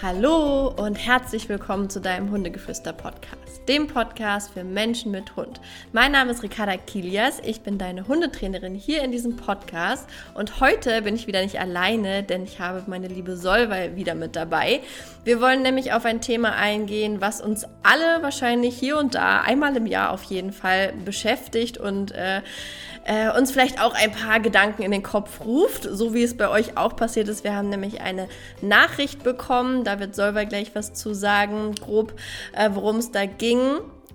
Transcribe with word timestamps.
Hallo 0.00 0.68
und 0.68 0.94
herzlich 0.94 1.48
willkommen 1.48 1.90
zu 1.90 2.00
deinem 2.00 2.30
Hundegeflüster-Podcast, 2.30 3.68
dem 3.68 3.88
Podcast 3.88 4.52
für 4.52 4.62
Menschen 4.62 5.10
mit 5.10 5.34
Hund. 5.34 5.60
Mein 5.92 6.12
Name 6.12 6.30
ist 6.30 6.44
Ricarda 6.44 6.76
Kilias, 6.76 7.40
ich 7.44 7.62
bin 7.62 7.78
deine 7.78 8.06
Hundetrainerin 8.06 8.76
hier 8.76 9.02
in 9.02 9.10
diesem 9.10 9.34
Podcast 9.34 10.08
und 10.34 10.60
heute 10.60 11.02
bin 11.02 11.16
ich 11.16 11.26
wieder 11.26 11.42
nicht 11.42 11.58
alleine, 11.58 12.22
denn 12.22 12.44
ich 12.44 12.60
habe 12.60 12.84
meine 12.86 13.08
liebe 13.08 13.36
Solveig 13.36 13.96
wieder 13.96 14.14
mit 14.14 14.36
dabei. 14.36 14.82
Wir 15.24 15.40
wollen 15.40 15.62
nämlich 15.62 15.92
auf 15.92 16.04
ein 16.04 16.20
Thema 16.20 16.54
eingehen, 16.54 17.20
was 17.20 17.40
uns 17.40 17.66
alle 17.82 18.22
wahrscheinlich 18.22 18.78
hier 18.78 18.98
und 18.98 19.16
da 19.16 19.40
einmal 19.40 19.76
im 19.76 19.86
Jahr 19.86 20.12
auf 20.12 20.22
jeden 20.22 20.52
Fall 20.52 20.92
beschäftigt 21.04 21.76
und 21.76 22.12
äh, 22.12 22.42
äh, 23.04 23.30
uns 23.36 23.50
vielleicht 23.50 23.80
auch 23.80 23.94
ein 23.94 24.12
paar 24.12 24.40
Gedanken 24.40 24.82
in 24.82 24.90
den 24.90 25.02
Kopf 25.02 25.40
ruft, 25.44 25.84
so 25.84 26.14
wie 26.14 26.22
es 26.22 26.36
bei 26.36 26.48
euch 26.48 26.76
auch 26.76 26.96
passiert 26.96 27.28
ist. 27.28 27.44
Wir 27.44 27.54
haben 27.54 27.68
nämlich 27.68 28.00
eine 28.00 28.28
Nachricht 28.60 29.22
bekommen, 29.22 29.84
da 29.84 30.00
wird 30.00 30.14
Solver 30.14 30.44
gleich 30.46 30.74
was 30.74 30.94
zu 30.94 31.14
sagen, 31.14 31.74
grob, 31.74 32.14
äh, 32.52 32.70
worum 32.72 32.96
es 32.96 33.10
da 33.10 33.26
ging. 33.26 33.60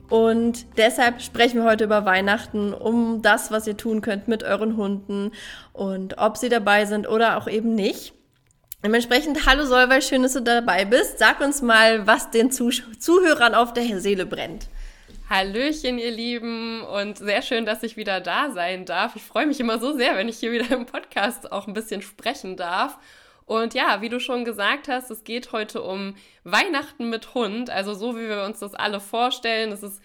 Und 0.10 0.78
deshalb 0.78 1.22
sprechen 1.22 1.62
wir 1.62 1.64
heute 1.64 1.86
über 1.86 2.06
Weihnachten, 2.06 2.74
um 2.74 3.22
das, 3.22 3.52
was 3.52 3.66
ihr 3.66 3.78
tun 3.78 4.02
könnt 4.02 4.28
mit 4.28 4.44
euren 4.44 4.78
Hunden 4.78 5.32
und 5.72 6.18
ob 6.18 6.38
sie 6.38 6.50
dabei 6.50 6.86
sind 6.86 7.08
oder 7.08 7.38
auch 7.38 7.48
eben 7.48 7.74
nicht. 7.74 8.14
Dementsprechend, 8.84 9.46
hallo 9.46 9.66
Solveig, 9.66 10.04
schön, 10.04 10.24
dass 10.24 10.34
du 10.34 10.42
dabei 10.42 10.84
bist. 10.84 11.18
Sag 11.18 11.40
uns 11.40 11.62
mal, 11.62 12.06
was 12.06 12.32
den 12.32 12.52
Zuhörern 12.52 13.56
auf 13.56 13.72
der 13.72 14.02
Seele 14.02 14.26
brennt. 14.26 14.68
Hallöchen, 15.34 15.98
ihr 15.98 16.12
Lieben, 16.12 16.84
und 16.84 17.18
sehr 17.18 17.42
schön, 17.42 17.66
dass 17.66 17.82
ich 17.82 17.98
wieder 17.98 18.22
da 18.22 18.52
sein 18.52 18.86
darf. 18.86 19.16
Ich 19.16 19.24
freue 19.24 19.48
mich 19.48 19.60
immer 19.60 19.80
so 19.80 19.98
sehr, 19.98 20.16
wenn 20.16 20.30
ich 20.30 20.38
hier 20.38 20.52
wieder 20.52 20.70
im 20.70 20.86
Podcast 20.86 21.52
auch 21.52 21.66
ein 21.66 21.74
bisschen 21.74 22.04
sprechen 22.04 22.56
darf. 22.56 23.00
Und 23.48 23.74
ja, 23.74 24.02
wie 24.02 24.10
du 24.10 24.20
schon 24.20 24.46
gesagt 24.46 24.90
hast, 24.90 25.10
es 25.10 25.24
geht 25.24 25.52
heute 25.52 25.82
um 25.82 26.14
Weihnachten 26.44 27.10
mit 27.10 27.34
Hund, 27.34 27.72
also 27.72 27.96
so 27.96 28.16
wie 28.16 28.30
wir 28.30 28.44
uns 28.44 28.60
das 28.60 28.76
alle 28.76 29.00
vorstellen. 29.00 29.72
Es 29.72 29.82
ist 29.82 30.04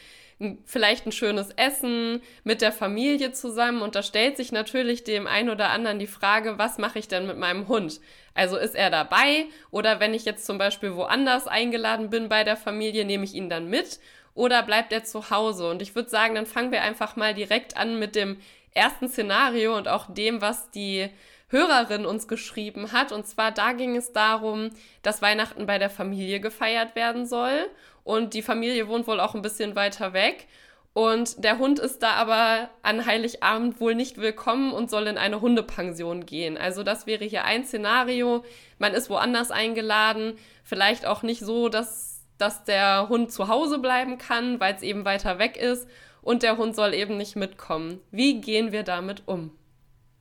vielleicht 0.65 1.05
ein 1.05 1.13
schönes 1.13 1.51
Essen 1.57 2.23
mit 2.43 2.63
der 2.63 2.73
Familie 2.73 3.33
zusammen 3.33 3.83
und 3.83 3.97
da 3.97 4.03
stellt 4.03 4.39
sich 4.39 4.51
natürlich 4.51 5.05
dem 5.05 5.27
einen 5.27 5.51
oder 5.51 5.69
anderen 5.71 5.99
die 5.99 6.07
Frage, 6.07 6.59
was 6.59 6.79
mache 6.79 7.01
ich 7.01 7.09
denn 7.09 7.27
mit 7.27 7.37
meinem 7.37 7.69
Hund? 7.69 8.01
Also 8.35 8.57
ist 8.57 8.77
er 8.77 8.89
dabei 8.89 9.47
oder 9.71 10.01
wenn 10.01 10.15
ich 10.15 10.25
jetzt 10.25 10.47
zum 10.47 10.57
Beispiel 10.57 10.95
woanders 10.95 11.49
eingeladen 11.49 12.09
bin 12.09 12.31
bei 12.31 12.45
der 12.45 12.57
Familie, 12.57 13.05
nehme 13.05 13.25
ich 13.25 13.35
ihn 13.35 13.51
dann 13.51 13.69
mit 13.69 13.99
oder 14.39 14.63
bleibt 14.63 14.93
er 14.93 15.03
zu 15.03 15.31
Hause? 15.31 15.69
Und 15.69 15.83
ich 15.83 15.97
würde 15.97 16.09
sagen, 16.09 16.37
dann 16.37 16.47
fangen 16.47 16.71
wir 16.71 16.83
einfach 16.83 17.17
mal 17.17 17.35
direkt 17.35 17.77
an 17.77 17.99
mit 17.99 18.15
dem 18.15 18.39
ersten 18.73 19.09
Szenario 19.09 19.77
und 19.77 19.89
auch 19.89 20.07
dem, 20.15 20.41
was 20.41 20.71
die 20.71 21.09
Hörerin 21.49 22.07
uns 22.07 22.29
geschrieben 22.29 22.93
hat. 22.93 23.11
Und 23.11 23.27
zwar 23.27 23.51
da 23.51 23.73
ging 23.73 23.97
es 23.97 24.13
darum, 24.13 24.71
dass 25.03 25.23
Weihnachten 25.23 25.67
bei 25.67 25.79
der 25.79 25.91
Familie 25.91 26.39
gefeiert 26.39 26.95
werden 26.95 27.27
soll. 27.27 27.67
Und 28.05 28.33
die 28.33 28.43
Familie 28.43 28.87
wohnt 28.87 29.09
wohl 29.09 29.19
auch 29.19 29.35
ein 29.35 29.43
bisschen 29.43 29.75
weiter 29.75 30.13
weg. 30.13 30.47
Und 30.93 31.43
der 31.43 31.59
Hund 31.59 31.81
ist 31.81 32.05
da 32.05 32.13
aber 32.13 32.71
an 32.83 33.07
Heiligabend 33.07 33.81
wohl 33.81 33.97
nicht 33.97 34.19
willkommen 34.19 34.73
und 34.73 34.89
soll 34.89 35.09
in 35.09 35.19
eine 35.19 35.41
Hundepension 35.41 36.27
gehen. 36.27 36.57
Also 36.57 36.85
das 36.85 37.07
wäre 37.07 37.25
hier 37.25 37.45
ein 37.45 37.65
Szenario. 37.65 38.45
Man 38.79 38.95
ist 38.95 39.11
woanders 39.11 39.51
eingeladen, 39.51 40.39
vielleicht 40.63 41.07
auch 41.07 41.25
nicht 41.25 41.41
so, 41.41 41.69
dass 41.69 42.18
dass 42.39 42.65
der 42.65 43.09
Hund 43.09 43.33
zu 43.33 43.49
Hause 43.49 43.79
bleiben 43.79 44.19
kann, 44.19 44.61
weil 44.61 44.75
es 44.75 44.83
eben 44.83 45.05
weiter 45.05 45.39
weg 45.39 45.57
ist 45.57 45.89
und 46.23 46.43
der 46.43 46.57
Hund 46.57 46.75
soll 46.75 46.95
eben 46.95 47.17
nicht 47.17 47.37
mitkommen. 47.37 48.01
Wie 48.11 48.41
gehen 48.41 48.73
wir 48.73 48.83
damit 48.83 49.23
um? 49.27 49.51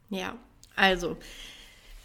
Ja, 0.10 0.36
also 0.76 1.18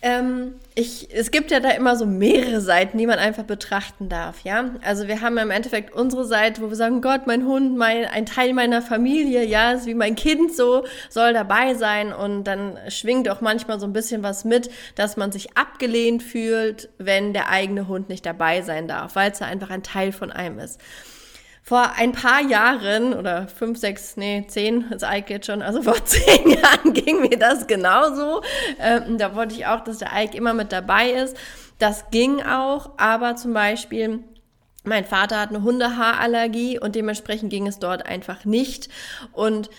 ähm, 0.03 0.55
ich, 0.75 1.09
es 1.15 1.31
gibt 1.31 1.53
ja 1.53 1.61
da 1.61 1.71
immer 1.71 1.97
so 1.97 2.07
mehrere 2.07 2.61
Seiten, 2.61 2.99
die 2.99 3.07
man 3.07 3.21
einfach 3.21 3.45
betrachten 3.45 4.09
darf, 4.09 4.41
ja. 4.43 4.71
Also 4.85 5.07
wir 5.07 5.21
haben 5.21 5.39
im 5.39 5.53
Endeffekt 5.53 5.95
unsere 5.95 6.25
Seite, 6.25 6.61
wo 6.61 6.71
wir 6.71 6.77
sagen, 6.77 7.01
Gott, 7.03 7.27
mein 7.27 7.47
Hund, 7.47 7.77
mein, 7.77 8.07
ein 8.07 8.27
Teil 8.27 8.53
meiner 8.53 8.83
Familie, 8.83 9.45
ja, 9.45 9.73
ist 9.73 9.87
wie 9.87 9.95
mein 9.95 10.17
Kind 10.17 10.55
so, 10.57 10.85
soll 11.09 11.33
dabei 11.33 11.75
sein 11.75 12.13
und 12.13 12.45
dann 12.45 12.79
schwingt 12.89 13.29
auch 13.29 13.41
manchmal 13.41 13.79
so 13.79 13.87
ein 13.87 13.93
bisschen 13.93 14.25
was 14.25 14.45
mit, 14.45 14.71
dass 14.97 15.17
man 15.17 15.31
sich 15.31 15.57
abgelehnt 15.57 16.23
fühlt, 16.23 16.89
wenn 16.99 17.33
der 17.33 17.49
eigene 17.49 17.87
Hund 17.87 18.09
nicht 18.09 18.27
dabei 18.27 18.63
sein 18.63 18.89
darf, 18.89 19.15
weil 19.15 19.31
es 19.31 19.39
ja 19.39 19.47
einfach 19.47 19.71
ein 19.71 19.85
Teil 19.85 20.11
von 20.11 20.33
einem 20.33 20.59
ist. 20.59 20.81
Vor 21.65 21.93
ein 21.97 22.13
paar 22.13 22.43
Jahren 22.43 23.15
oder 23.15 23.47
fünf, 23.47 23.79
sechs, 23.79 24.17
nee, 24.17 24.45
zehn, 24.49 24.87
das 24.91 25.03
Ike 25.03 25.33
jetzt 25.33 25.47
schon, 25.47 25.63
also 25.63 25.83
vor 25.83 26.05
zehn 26.05 26.51
Jahren 26.51 26.93
ging 26.93 27.21
mir 27.21 27.39
das 27.39 27.67
genauso. 27.67 28.43
Ähm, 28.81 29.17
da 29.17 29.35
wollte 29.37 29.55
ich 29.55 29.67
auch, 29.67 29.85
dass 29.85 29.99
der 29.99 30.11
Ike 30.13 30.37
immer 30.37 30.55
mit 30.55 30.73
dabei 30.73 31.11
ist. 31.11 31.37
Das 31.79 32.11
ging 32.11 32.43
auch, 32.43 32.91
aber 32.99 33.37
zum 33.37 33.55
Beispiel 33.55 34.25
mein 34.85 35.05
Vater 35.05 35.39
hat 35.39 35.51
eine 35.51 35.63
Hundehaarallergie 35.63 36.79
und 36.79 36.97
dementsprechend 36.97 37.51
ging 37.51 37.67
es 37.67 37.79
dort 37.79 38.07
einfach 38.07 38.45
nicht. 38.45 38.89
Und 39.33 39.71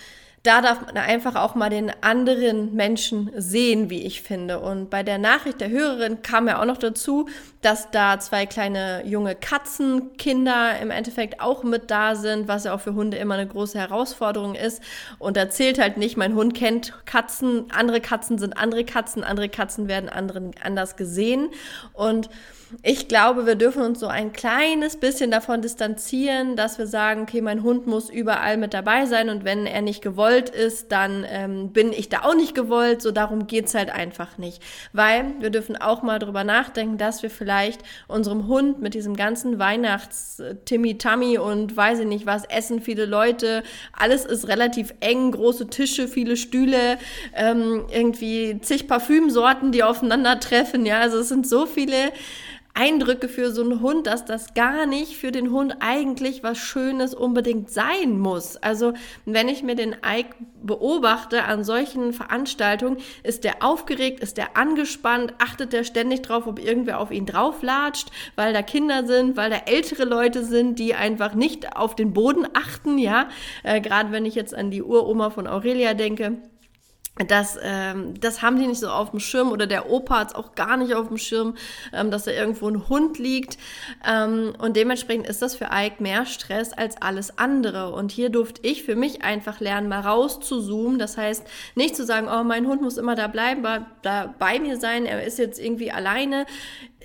da 0.43 0.61
darf 0.61 0.81
man 0.81 0.97
einfach 0.97 1.35
auch 1.35 1.55
mal 1.55 1.69
den 1.69 1.89
anderen 2.01 2.75
Menschen 2.75 3.31
sehen, 3.37 3.89
wie 3.89 4.01
ich 4.01 4.21
finde. 4.21 4.59
Und 4.59 4.89
bei 4.89 5.01
der 5.01 5.17
Nachricht 5.17 5.61
der 5.61 5.69
Hörerin 5.69 6.21
kam 6.21 6.49
ja 6.49 6.59
auch 6.59 6.65
noch 6.65 6.77
dazu, 6.77 7.29
dass 7.61 7.91
da 7.91 8.19
zwei 8.19 8.45
kleine 8.45 9.03
junge 9.05 9.35
Katzenkinder 9.35 10.79
im 10.81 10.91
Endeffekt 10.91 11.39
auch 11.39 11.63
mit 11.63 11.89
da 11.89 12.15
sind, 12.15 12.49
was 12.49 12.65
ja 12.65 12.73
auch 12.73 12.81
für 12.81 12.93
Hunde 12.93 13.15
immer 13.15 13.35
eine 13.35 13.47
große 13.47 13.79
Herausforderung 13.79 14.55
ist. 14.55 14.83
Und 15.17 15.37
da 15.37 15.49
zählt 15.49 15.79
halt 15.79 15.95
nicht, 15.95 16.17
mein 16.17 16.35
Hund 16.35 16.53
kennt 16.55 16.93
Katzen, 17.05 17.71
andere 17.71 18.01
Katzen 18.01 18.37
sind 18.37 18.57
andere 18.57 18.83
Katzen, 18.83 19.23
andere 19.23 19.47
Katzen 19.47 19.87
werden 19.87 20.09
anderen 20.09 20.51
anders 20.61 20.97
gesehen. 20.97 21.51
Und 21.93 22.29
ich 22.81 23.07
glaube, 23.07 23.45
wir 23.45 23.55
dürfen 23.55 23.83
uns 23.83 23.99
so 23.99 24.07
ein 24.07 24.33
kleines 24.33 24.97
bisschen 24.97 25.31
davon 25.31 25.61
distanzieren, 25.61 26.55
dass 26.55 26.77
wir 26.77 26.87
sagen, 26.87 27.23
okay, 27.23 27.41
mein 27.41 27.63
Hund 27.63 27.87
muss 27.87 28.09
überall 28.09 28.57
mit 28.57 28.73
dabei 28.73 29.05
sein 29.05 29.29
und 29.29 29.43
wenn 29.43 29.65
er 29.65 29.81
nicht 29.81 30.01
gewollt 30.01 30.49
ist, 30.49 30.91
dann 30.91 31.25
ähm, 31.29 31.71
bin 31.71 31.93
ich 31.93 32.09
da 32.09 32.23
auch 32.23 32.35
nicht 32.35 32.55
gewollt. 32.55 33.01
So 33.01 33.11
darum 33.11 33.47
geht's 33.47 33.75
halt 33.75 33.89
einfach 33.89 34.37
nicht. 34.37 34.61
Weil 34.93 35.25
wir 35.39 35.49
dürfen 35.49 35.77
auch 35.77 36.01
mal 36.01 36.19
drüber 36.19 36.43
nachdenken, 36.43 36.97
dass 36.97 37.21
wir 37.21 37.29
vielleicht 37.29 37.81
unserem 38.07 38.47
Hund 38.47 38.81
mit 38.81 38.93
diesem 38.93 39.15
ganzen 39.15 39.59
Weihnachts-Timmy-Tammy 39.59 41.37
und 41.37 41.75
weiß 41.75 41.99
ich 41.99 42.07
nicht 42.07 42.25
was, 42.25 42.45
essen 42.45 42.81
viele 42.81 43.05
Leute, 43.05 43.63
alles 43.91 44.25
ist 44.25 44.47
relativ 44.47 44.93
eng, 44.99 45.31
große 45.31 45.67
Tische, 45.67 46.07
viele 46.07 46.37
Stühle, 46.37 46.97
ähm, 47.35 47.85
irgendwie 47.91 48.59
zig 48.61 48.87
Parfümsorten, 48.87 49.71
die 49.71 49.83
aufeinandertreffen. 49.83 50.85
Ja, 50.85 50.99
also 50.99 51.19
es 51.19 51.29
sind 51.29 51.47
so 51.47 51.65
viele 51.65 52.11
Eindrücke 52.75 53.27
für 53.27 53.51
so 53.51 53.61
einen 53.61 53.81
Hund, 53.81 54.07
dass 54.07 54.25
das 54.25 54.55
gar 54.55 54.87
nicht 54.87 55.15
für 55.15 55.31
den 55.31 55.51
Hund 55.51 55.77
eigentlich 55.79 56.41
was 56.41 56.57
Schönes 56.57 57.13
unbedingt 57.13 57.69
sein 57.69 58.17
muss. 58.17 58.57
Also 58.57 58.93
wenn 59.25 59.47
ich 59.47 59.61
mir 59.61 59.75
den 59.75 59.95
Ike 60.03 60.35
beobachte 60.63 61.43
an 61.43 61.63
solchen 61.63 62.13
Veranstaltungen, 62.13 62.97
ist 63.21 63.43
der 63.43 63.63
aufgeregt, 63.63 64.21
ist 64.21 64.37
der 64.37 64.57
angespannt, 64.57 65.35
achtet 65.37 65.71
der 65.71 65.83
ständig 65.83 66.23
drauf, 66.23 66.47
ob 66.47 66.57
irgendwer 66.57 66.99
auf 66.99 67.11
ihn 67.11 67.27
drauflatscht, 67.27 68.09
weil 68.35 68.53
da 68.53 68.63
Kinder 68.63 69.05
sind, 69.05 69.37
weil 69.37 69.51
da 69.51 69.57
ältere 69.67 70.05
Leute 70.05 70.43
sind, 70.43 70.79
die 70.79 70.95
einfach 70.95 71.35
nicht 71.35 71.75
auf 71.75 71.95
den 71.95 72.13
Boden 72.13 72.47
achten, 72.53 72.97
ja. 72.97 73.29
Äh, 73.61 73.81
Gerade 73.81 74.11
wenn 74.11 74.25
ich 74.25 74.33
jetzt 74.33 74.55
an 74.55 74.71
die 74.71 74.81
Uroma 74.81 75.29
von 75.29 75.45
Aurelia 75.45 75.93
denke 75.93 76.37
das, 77.15 77.59
ähm, 77.61 78.19
das 78.19 78.41
haben 78.41 78.57
die 78.57 78.65
nicht 78.65 78.79
so 78.79 78.89
auf 78.89 79.11
dem 79.11 79.19
Schirm 79.19 79.51
oder 79.51 79.67
der 79.67 79.87
Opa 79.89 80.21
hat 80.21 80.29
es 80.29 80.35
auch 80.35 80.55
gar 80.55 80.77
nicht 80.77 80.95
auf 80.95 81.09
dem 81.09 81.17
Schirm, 81.17 81.55
ähm, 81.93 82.09
dass 82.09 82.23
da 82.23 82.31
irgendwo 82.31 82.67
ein 82.67 82.89
Hund 82.89 83.19
liegt. 83.19 83.59
Ähm, 84.07 84.53
und 84.57 84.75
dementsprechend 84.75 85.27
ist 85.27 85.43
das 85.43 85.55
für 85.55 85.69
Ike 85.71 86.01
mehr 86.01 86.25
Stress 86.25 86.73
als 86.73 86.99
alles 86.99 87.37
andere. 87.37 87.93
Und 87.93 88.11
hier 88.11 88.29
durfte 88.29 88.61
ich 88.63 88.81
für 88.83 88.95
mich 88.95 89.23
einfach 89.23 89.59
lernen, 89.59 89.89
mal 89.89 89.99
rauszuzoomen. 89.99 90.97
Das 90.97 91.15
heißt, 91.15 91.45
nicht 91.75 91.95
zu 91.95 92.03
sagen, 92.03 92.27
oh, 92.27 92.43
mein 92.43 92.65
Hund 92.65 92.81
muss 92.81 92.97
immer 92.97 93.13
da 93.13 93.27
bleiben, 93.27 93.63
da 94.01 94.33
bei 94.39 94.59
mir 94.59 94.77
sein, 94.77 95.05
er 95.05 95.23
ist 95.23 95.37
jetzt 95.37 95.59
irgendwie 95.59 95.91
alleine. 95.91 96.47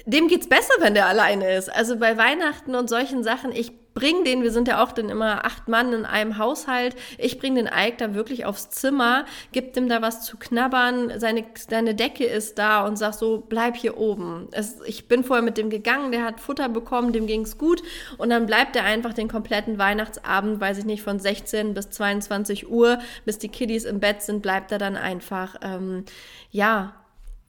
Dem 0.06 0.28
geht's 0.28 0.48
besser, 0.48 0.72
wenn 0.78 0.94
der 0.94 1.06
alleine 1.06 1.54
ist. 1.54 1.68
Also 1.68 1.98
bei 1.98 2.16
Weihnachten 2.16 2.74
und 2.74 2.88
solchen 2.88 3.22
Sachen, 3.22 3.52
ich 3.52 3.72
bring 3.98 4.22
den, 4.22 4.44
wir 4.44 4.52
sind 4.52 4.68
ja 4.68 4.80
auch 4.80 4.92
dann 4.92 5.08
immer 5.08 5.44
acht 5.44 5.66
Mann 5.66 5.92
in 5.92 6.04
einem 6.04 6.38
Haushalt, 6.38 6.94
ich 7.18 7.40
bring 7.40 7.56
den 7.56 7.66
Ike 7.66 7.96
da 7.98 8.14
wirklich 8.14 8.44
aufs 8.44 8.70
Zimmer, 8.70 9.24
gib 9.50 9.72
dem 9.72 9.88
da 9.88 10.00
was 10.02 10.24
zu 10.24 10.36
knabbern, 10.36 11.18
seine, 11.18 11.44
seine 11.68 11.96
Decke 11.96 12.24
ist 12.24 12.60
da 12.60 12.86
und 12.86 12.96
sag 12.96 13.14
so, 13.14 13.42
bleib 13.48 13.74
hier 13.74 13.98
oben. 13.98 14.46
Es, 14.52 14.76
ich 14.86 15.08
bin 15.08 15.24
vorher 15.24 15.42
mit 15.42 15.58
dem 15.58 15.68
gegangen, 15.68 16.12
der 16.12 16.22
hat 16.22 16.38
Futter 16.38 16.68
bekommen, 16.68 17.12
dem 17.12 17.26
ging's 17.26 17.58
gut 17.58 17.82
und 18.18 18.30
dann 18.30 18.46
bleibt 18.46 18.76
er 18.76 18.84
einfach 18.84 19.14
den 19.14 19.26
kompletten 19.26 19.78
Weihnachtsabend, 19.78 20.60
weiß 20.60 20.78
ich 20.78 20.84
nicht, 20.84 21.02
von 21.02 21.18
16 21.18 21.74
bis 21.74 21.90
22 21.90 22.70
Uhr, 22.70 23.00
bis 23.24 23.38
die 23.38 23.48
Kiddies 23.48 23.84
im 23.84 23.98
Bett 23.98 24.22
sind, 24.22 24.42
bleibt 24.42 24.70
er 24.70 24.78
dann 24.78 24.96
einfach, 24.96 25.56
ähm, 25.60 26.04
ja, 26.52 26.94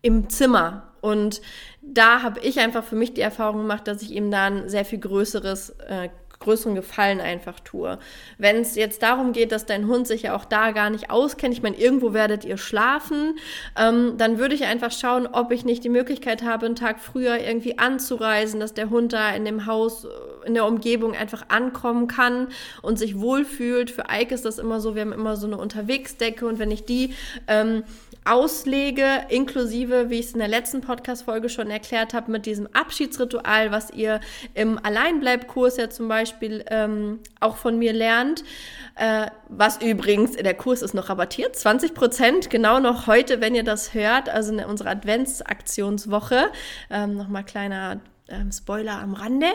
im 0.02 0.30
Zimmer. 0.30 0.94
Und 1.02 1.42
da 1.82 2.22
habe 2.24 2.40
ich 2.42 2.60
einfach 2.60 2.84
für 2.84 2.96
mich 2.96 3.14
die 3.14 3.22
Erfahrung 3.22 3.58
gemacht, 3.62 3.88
dass 3.88 4.02
ich 4.02 4.12
ihm 4.12 4.32
dann 4.32 4.68
sehr 4.70 4.86
viel 4.86 5.00
größeres 5.00 5.72
äh, 5.88 6.10
größeren 6.40 6.74
Gefallen 6.74 7.20
einfach 7.20 7.60
tue. 7.60 8.00
Wenn 8.38 8.58
es 8.58 8.76
jetzt 8.76 9.04
darum 9.04 9.34
geht, 9.34 9.52
dass 9.52 9.66
dein 9.66 9.88
Hund 9.88 10.08
sich 10.08 10.24
ja 10.24 10.36
auch 10.36 10.46
da 10.46 10.72
gar 10.72 10.90
nicht 10.90 11.10
auskennt, 11.10 11.54
ich 11.54 11.62
meine, 11.62 11.78
irgendwo 11.78 12.14
werdet 12.14 12.46
ihr 12.46 12.58
schlafen, 12.58 13.38
ähm, 13.78 14.14
dann 14.18 14.40
würde 14.40 14.56
ich 14.56 14.64
einfach 14.64 14.92
schauen, 14.92 15.28
ob 15.28 15.52
ich 15.52 15.66
nicht 15.66 15.84
die 15.84 15.90
Möglichkeit 15.90 16.42
habe, 16.44 16.66
einen 16.66 16.76
Tag 16.76 17.02
früher 17.02 17.38
irgendwie 17.40 17.78
anzureisen, 17.78 18.62
dass 18.62 18.74
der 18.74 18.90
Hund 18.90 19.12
da 19.12 19.32
in 19.32 19.44
dem 19.44 19.66
Haus, 19.66 20.08
in 20.46 20.54
der 20.54 20.66
Umgebung 20.66 21.14
einfach 21.14 21.50
ankommen 21.50 22.08
kann 22.08 22.48
und 22.82 22.98
sich 22.98 23.20
wohlfühlt. 23.20 23.92
Für 23.92 24.06
Ike 24.10 24.34
ist 24.34 24.46
das 24.46 24.60
immer 24.60 24.80
so, 24.80 24.96
wir 24.96 25.02
haben 25.02 25.12
immer 25.12 25.36
so 25.36 25.46
eine 25.46 25.58
Unterwegsdecke 25.58 26.48
und 26.48 26.58
wenn 26.58 26.72
ich 26.72 26.86
die 26.86 27.14
ähm, 27.48 27.84
auslege, 28.30 29.26
inklusive, 29.30 30.10
wie 30.10 30.20
ich 30.20 30.28
es 30.28 30.34
in 30.34 30.40
der 30.40 30.48
letzten 30.48 30.82
Podcast-Folge 30.82 31.50
schon 31.50 31.72
erklärt 31.72 32.14
habe, 32.14 32.32
mit 32.32 32.46
diesem 32.46 32.68
Abschiedsritual, 32.74 33.72
was 33.72 33.90
ihr 33.90 34.20
im 34.54 34.78
Alleinbleibkurs 34.84 35.78
ja 35.78 35.90
zum 35.90 36.08
Beispiel 36.08 36.64
ähm, 36.70 37.20
auch 37.40 37.58
von 37.58 37.80
mir 37.80 37.92
lernt, 37.92 38.44
äh, 38.96 39.28
was 39.48 39.82
übrigens, 39.82 40.34
der 40.34 40.54
Kurs 40.54 40.82
ist 40.82 40.94
noch 40.94 41.10
rabattiert, 41.10 41.56
20 41.56 41.94
Prozent, 41.94 42.50
genau 42.50 42.80
noch 42.80 43.08
heute, 43.08 43.42
wenn 43.42 43.56
ihr 43.56 43.64
das 43.64 43.94
hört, 43.94 44.30
also 44.30 44.54
in 44.54 44.60
unserer 44.64 44.92
Adventsaktionswoche, 44.92 46.52
ähm, 46.92 47.16
nochmal 47.16 47.44
kleiner 47.44 48.00
ähm, 48.32 48.52
Spoiler 48.52 49.00
am 49.00 49.14
Rande. 49.14 49.48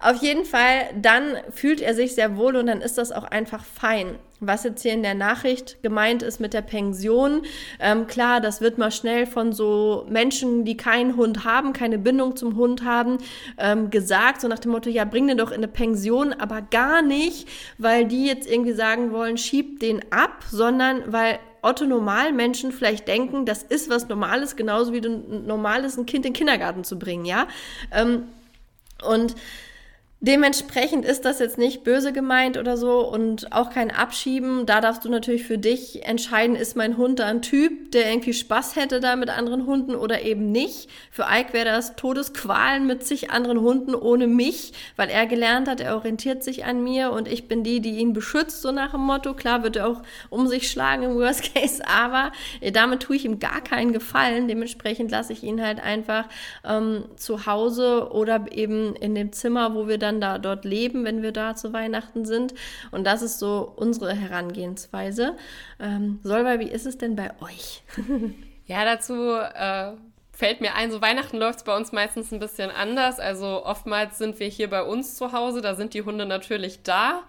Auf 0.00 0.22
jeden 0.22 0.44
Fall, 0.44 0.90
dann 1.00 1.36
fühlt 1.50 1.80
er 1.80 1.94
sich 1.94 2.14
sehr 2.14 2.36
wohl 2.36 2.56
und 2.56 2.66
dann 2.66 2.80
ist 2.80 2.98
das 2.98 3.12
auch 3.12 3.24
einfach 3.24 3.64
fein. 3.64 4.18
Was 4.40 4.64
jetzt 4.64 4.82
hier 4.82 4.92
in 4.92 5.02
der 5.02 5.14
Nachricht 5.14 5.82
gemeint 5.82 6.22
ist 6.22 6.40
mit 6.40 6.52
der 6.52 6.62
Pension, 6.62 7.42
ähm, 7.80 8.06
klar, 8.06 8.40
das 8.40 8.60
wird 8.60 8.78
mal 8.78 8.90
schnell 8.90 9.26
von 9.26 9.52
so 9.52 10.06
Menschen, 10.10 10.64
die 10.64 10.76
keinen 10.76 11.16
Hund 11.16 11.44
haben, 11.44 11.72
keine 11.72 11.98
Bindung 11.98 12.36
zum 12.36 12.56
Hund 12.56 12.84
haben, 12.84 13.18
ähm, 13.58 13.90
gesagt, 13.90 14.40
so 14.40 14.48
nach 14.48 14.58
dem 14.58 14.72
Motto, 14.72 14.90
ja, 14.90 15.04
bring 15.04 15.28
den 15.28 15.38
doch 15.38 15.50
in 15.50 15.58
eine 15.58 15.68
Pension, 15.68 16.32
aber 16.32 16.62
gar 16.62 17.00
nicht, 17.00 17.48
weil 17.78 18.06
die 18.06 18.26
jetzt 18.26 18.50
irgendwie 18.50 18.72
sagen 18.72 19.12
wollen, 19.12 19.38
schieb 19.38 19.80
den 19.80 20.00
ab, 20.10 20.44
sondern 20.50 21.02
weil 21.06 21.38
Otto 21.64 21.86
Normalmenschen 21.86 22.72
vielleicht 22.72 23.08
denken, 23.08 23.46
das 23.46 23.62
ist 23.62 23.88
was 23.88 24.08
Normales, 24.08 24.56
genauso 24.56 24.92
wie 24.92 25.00
du 25.00 25.10
normales 25.10 25.96
ein 25.96 26.06
Kind 26.06 26.26
in 26.26 26.32
den 26.32 26.38
Kindergarten 26.38 26.84
zu 26.84 26.98
bringen, 26.98 27.24
ja. 27.24 27.48
Ähm, 27.90 28.24
und 29.02 29.34
Dementsprechend 30.26 31.04
ist 31.04 31.26
das 31.26 31.38
jetzt 31.38 31.58
nicht 31.58 31.84
böse 31.84 32.10
gemeint 32.10 32.56
oder 32.56 32.78
so 32.78 33.06
und 33.06 33.52
auch 33.52 33.68
kein 33.68 33.90
Abschieben. 33.90 34.64
Da 34.64 34.80
darfst 34.80 35.04
du 35.04 35.10
natürlich 35.10 35.44
für 35.44 35.58
dich 35.58 36.06
entscheiden, 36.06 36.56
ist 36.56 36.76
mein 36.76 36.96
Hund 36.96 37.18
da 37.18 37.26
ein 37.26 37.42
Typ, 37.42 37.90
der 37.90 38.08
irgendwie 38.08 38.32
Spaß 38.32 38.74
hätte 38.76 39.00
da 39.00 39.16
mit 39.16 39.28
anderen 39.28 39.66
Hunden 39.66 39.94
oder 39.94 40.22
eben 40.22 40.50
nicht. 40.50 40.88
Für 41.10 41.26
Ike 41.30 41.52
wäre 41.52 41.66
das 41.66 41.94
Todesqualen 41.96 42.86
mit 42.86 43.04
sich 43.04 43.32
anderen 43.32 43.60
Hunden 43.60 43.94
ohne 43.94 44.26
mich, 44.26 44.72
weil 44.96 45.10
er 45.10 45.26
gelernt 45.26 45.68
hat, 45.68 45.82
er 45.82 45.94
orientiert 45.94 46.42
sich 46.42 46.64
an 46.64 46.82
mir 46.82 47.10
und 47.10 47.28
ich 47.28 47.46
bin 47.46 47.62
die, 47.62 47.80
die 47.80 47.98
ihn 47.98 48.14
beschützt, 48.14 48.62
so 48.62 48.72
nach 48.72 48.92
dem 48.92 49.02
Motto. 49.02 49.34
Klar 49.34 49.62
wird 49.62 49.76
er 49.76 49.88
auch 49.88 50.00
um 50.30 50.48
sich 50.48 50.70
schlagen 50.70 51.02
im 51.02 51.16
Worst 51.16 51.54
Case, 51.54 51.82
aber 51.86 52.32
damit 52.72 53.02
tue 53.02 53.16
ich 53.16 53.26
ihm 53.26 53.40
gar 53.40 53.60
keinen 53.60 53.92
Gefallen. 53.92 54.48
Dementsprechend 54.48 55.10
lasse 55.10 55.34
ich 55.34 55.42
ihn 55.42 55.60
halt 55.60 55.84
einfach 55.84 56.24
ähm, 56.64 57.04
zu 57.16 57.44
Hause 57.44 58.08
oder 58.10 58.46
eben 58.52 58.96
in 58.96 59.14
dem 59.14 59.30
Zimmer, 59.30 59.74
wo 59.74 59.86
wir 59.86 59.98
dann 59.98 60.13
da 60.20 60.38
dort 60.38 60.64
leben, 60.64 61.04
wenn 61.04 61.22
wir 61.22 61.32
da 61.32 61.54
zu 61.54 61.72
Weihnachten 61.72 62.24
sind. 62.24 62.54
Und 62.90 63.04
das 63.04 63.22
ist 63.22 63.38
so 63.38 63.72
unsere 63.76 64.14
Herangehensweise. 64.14 65.36
Ähm, 65.80 66.20
Solveig, 66.22 66.60
wie 66.60 66.70
ist 66.70 66.86
es 66.86 66.98
denn 66.98 67.16
bei 67.16 67.30
euch? 67.40 67.82
ja, 68.66 68.84
dazu 68.84 69.30
äh, 69.32 69.92
fällt 70.32 70.60
mir 70.60 70.74
ein, 70.74 70.90
so 70.90 71.00
Weihnachten 71.00 71.38
läuft 71.38 71.60
es 71.60 71.64
bei 71.64 71.76
uns 71.76 71.92
meistens 71.92 72.32
ein 72.32 72.40
bisschen 72.40 72.70
anders. 72.70 73.20
Also 73.20 73.64
oftmals 73.64 74.18
sind 74.18 74.40
wir 74.40 74.48
hier 74.48 74.68
bei 74.68 74.82
uns 74.82 75.16
zu 75.16 75.32
Hause, 75.32 75.60
da 75.60 75.74
sind 75.74 75.94
die 75.94 76.02
Hunde 76.02 76.26
natürlich 76.26 76.82
da. 76.82 77.22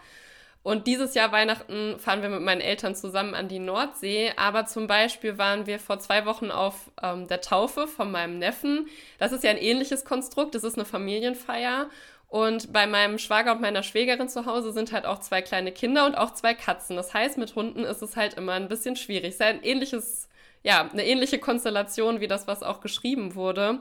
Und 0.65 0.87
dieses 0.87 1.13
Jahr 1.13 1.31
Weihnachten 1.31 1.99
fahren 1.99 2.23
wir 2.23 2.29
mit 2.29 2.41
meinen 2.41 2.59
Eltern 2.59 2.95
zusammen 2.95 3.35
an 3.35 3.47
die 3.47 3.59
Nordsee. 3.59 4.31
Aber 4.35 4.65
zum 4.65 4.87
Beispiel 4.87 5.37
waren 5.37 5.67
wir 5.67 5.77
vor 5.77 5.99
zwei 5.99 6.25
Wochen 6.25 6.49
auf 6.49 6.89
ähm, 7.03 7.27
der 7.27 7.41
Taufe 7.41 7.85
von 7.85 8.09
meinem 8.09 8.39
Neffen. 8.39 8.87
Das 9.19 9.31
ist 9.31 9.43
ja 9.43 9.51
ein 9.51 9.59
ähnliches 9.59 10.05
Konstrukt. 10.05 10.55
Das 10.55 10.63
ist 10.63 10.73
eine 10.73 10.85
Familienfeier. 10.85 11.87
Und 12.35 12.73
bei 12.73 12.85
meinem 12.85 13.17
Schwager 13.17 13.53
und 13.53 13.61
meiner 13.61 13.81
Schwägerin 13.81 14.27
zu 14.27 14.45
Hause 14.45 14.73
sind 14.73 14.91
halt 14.91 15.05
auch 15.05 15.21
zwei 15.21 15.41
kleine 15.41 15.71
Kinder 15.71 16.05
und 16.05 16.15
auch 16.15 16.33
zwei 16.33 16.53
Katzen. 16.53 16.97
Das 16.97 17.13
heißt, 17.13 17.37
mit 17.37 17.55
Hunden 17.55 17.85
ist 17.85 18.01
es 18.01 18.17
halt 18.17 18.33
immer 18.33 18.51
ein 18.51 18.67
bisschen 18.67 18.97
schwierig. 18.97 19.29
Es 19.29 19.35
ist 19.35 19.41
ein 19.41 19.63
ähnliches, 19.63 20.27
ja, 20.61 20.89
eine 20.91 21.05
ähnliche 21.05 21.39
Konstellation 21.39 22.19
wie 22.19 22.27
das, 22.27 22.45
was 22.45 22.61
auch 22.61 22.81
geschrieben 22.81 23.35
wurde. 23.35 23.79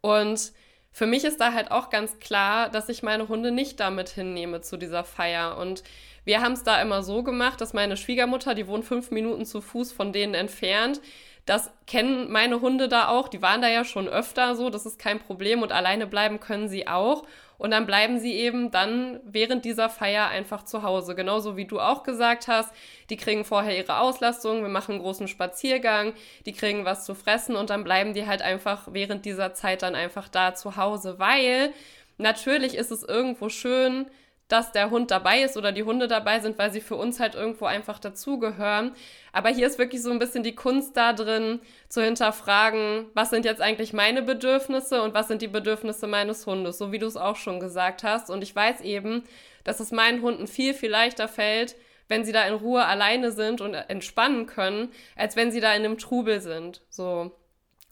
Und 0.00 0.50
für 0.90 1.06
mich 1.06 1.22
ist 1.22 1.40
da 1.40 1.52
halt 1.52 1.70
auch 1.70 1.88
ganz 1.88 2.18
klar, 2.18 2.68
dass 2.68 2.88
ich 2.88 3.04
meine 3.04 3.28
Hunde 3.28 3.52
nicht 3.52 3.78
damit 3.78 4.08
hinnehme 4.08 4.60
zu 4.60 4.76
dieser 4.76 5.04
Feier. 5.04 5.56
Und 5.56 5.84
wir 6.24 6.40
haben 6.40 6.54
es 6.54 6.64
da 6.64 6.82
immer 6.82 7.04
so 7.04 7.22
gemacht, 7.22 7.60
dass 7.60 7.74
meine 7.74 7.96
Schwiegermutter, 7.96 8.56
die 8.56 8.66
wohnt 8.66 8.84
fünf 8.84 9.12
Minuten 9.12 9.46
zu 9.46 9.60
Fuß 9.60 9.92
von 9.92 10.12
denen 10.12 10.34
entfernt, 10.34 11.00
das 11.46 11.70
kennen 11.86 12.30
meine 12.32 12.60
Hunde 12.60 12.88
da 12.88 13.08
auch. 13.08 13.28
Die 13.28 13.42
waren 13.42 13.60
da 13.60 13.68
ja 13.68 13.84
schon 13.84 14.08
öfter 14.08 14.56
so. 14.56 14.70
Das 14.70 14.86
ist 14.86 14.98
kein 14.98 15.18
Problem. 15.18 15.62
Und 15.62 15.72
alleine 15.72 16.06
bleiben 16.06 16.40
können 16.40 16.68
sie 16.68 16.88
auch. 16.88 17.24
Und 17.58 17.70
dann 17.70 17.86
bleiben 17.86 18.18
sie 18.18 18.32
eben 18.32 18.70
dann 18.70 19.20
während 19.24 19.64
dieser 19.64 19.90
Feier 19.90 20.28
einfach 20.28 20.64
zu 20.64 20.82
Hause. 20.82 21.14
Genauso 21.14 21.56
wie 21.56 21.66
du 21.66 21.80
auch 21.80 22.02
gesagt 22.02 22.48
hast. 22.48 22.72
Die 23.10 23.16
kriegen 23.16 23.44
vorher 23.44 23.76
ihre 23.76 23.98
Auslastung. 23.98 24.62
Wir 24.62 24.70
machen 24.70 24.92
einen 24.92 25.02
großen 25.02 25.28
Spaziergang. 25.28 26.14
Die 26.46 26.52
kriegen 26.52 26.86
was 26.86 27.04
zu 27.04 27.14
fressen. 27.14 27.56
Und 27.56 27.68
dann 27.68 27.84
bleiben 27.84 28.14
die 28.14 28.26
halt 28.26 28.40
einfach 28.40 28.88
während 28.90 29.26
dieser 29.26 29.52
Zeit 29.52 29.82
dann 29.82 29.94
einfach 29.94 30.28
da 30.28 30.54
zu 30.54 30.76
Hause. 30.76 31.18
Weil 31.18 31.74
natürlich 32.16 32.74
ist 32.74 32.90
es 32.90 33.02
irgendwo 33.02 33.50
schön, 33.50 34.06
dass 34.54 34.70
der 34.70 34.90
Hund 34.90 35.10
dabei 35.10 35.42
ist 35.42 35.56
oder 35.56 35.72
die 35.72 35.82
Hunde 35.82 36.06
dabei 36.06 36.38
sind, 36.38 36.58
weil 36.58 36.72
sie 36.72 36.80
für 36.80 36.94
uns 36.94 37.18
halt 37.18 37.34
irgendwo 37.34 37.64
einfach 37.64 37.98
dazugehören. 37.98 38.92
Aber 39.32 39.48
hier 39.48 39.66
ist 39.66 39.80
wirklich 39.80 40.00
so 40.00 40.12
ein 40.12 40.20
bisschen 40.20 40.44
die 40.44 40.54
Kunst 40.54 40.96
da 40.96 41.12
drin, 41.12 41.58
zu 41.88 42.00
hinterfragen, 42.00 43.06
was 43.14 43.30
sind 43.30 43.44
jetzt 43.44 43.60
eigentlich 43.60 43.92
meine 43.92 44.22
Bedürfnisse 44.22 45.02
und 45.02 45.12
was 45.12 45.26
sind 45.26 45.42
die 45.42 45.48
Bedürfnisse 45.48 46.06
meines 46.06 46.46
Hundes, 46.46 46.78
so 46.78 46.92
wie 46.92 47.00
du 47.00 47.06
es 47.06 47.16
auch 47.16 47.34
schon 47.34 47.58
gesagt 47.58 48.04
hast. 48.04 48.30
Und 48.30 48.42
ich 48.44 48.54
weiß 48.54 48.82
eben, 48.82 49.24
dass 49.64 49.80
es 49.80 49.90
meinen 49.90 50.22
Hunden 50.22 50.46
viel, 50.46 50.72
viel 50.72 50.90
leichter 50.90 51.26
fällt, 51.26 51.74
wenn 52.06 52.24
sie 52.24 52.30
da 52.30 52.46
in 52.46 52.54
Ruhe 52.54 52.84
alleine 52.84 53.32
sind 53.32 53.60
und 53.60 53.74
entspannen 53.74 54.46
können, 54.46 54.92
als 55.16 55.34
wenn 55.34 55.50
sie 55.50 55.60
da 55.60 55.74
in 55.74 55.84
einem 55.84 55.98
Trubel 55.98 56.40
sind. 56.40 56.82
So. 56.90 57.32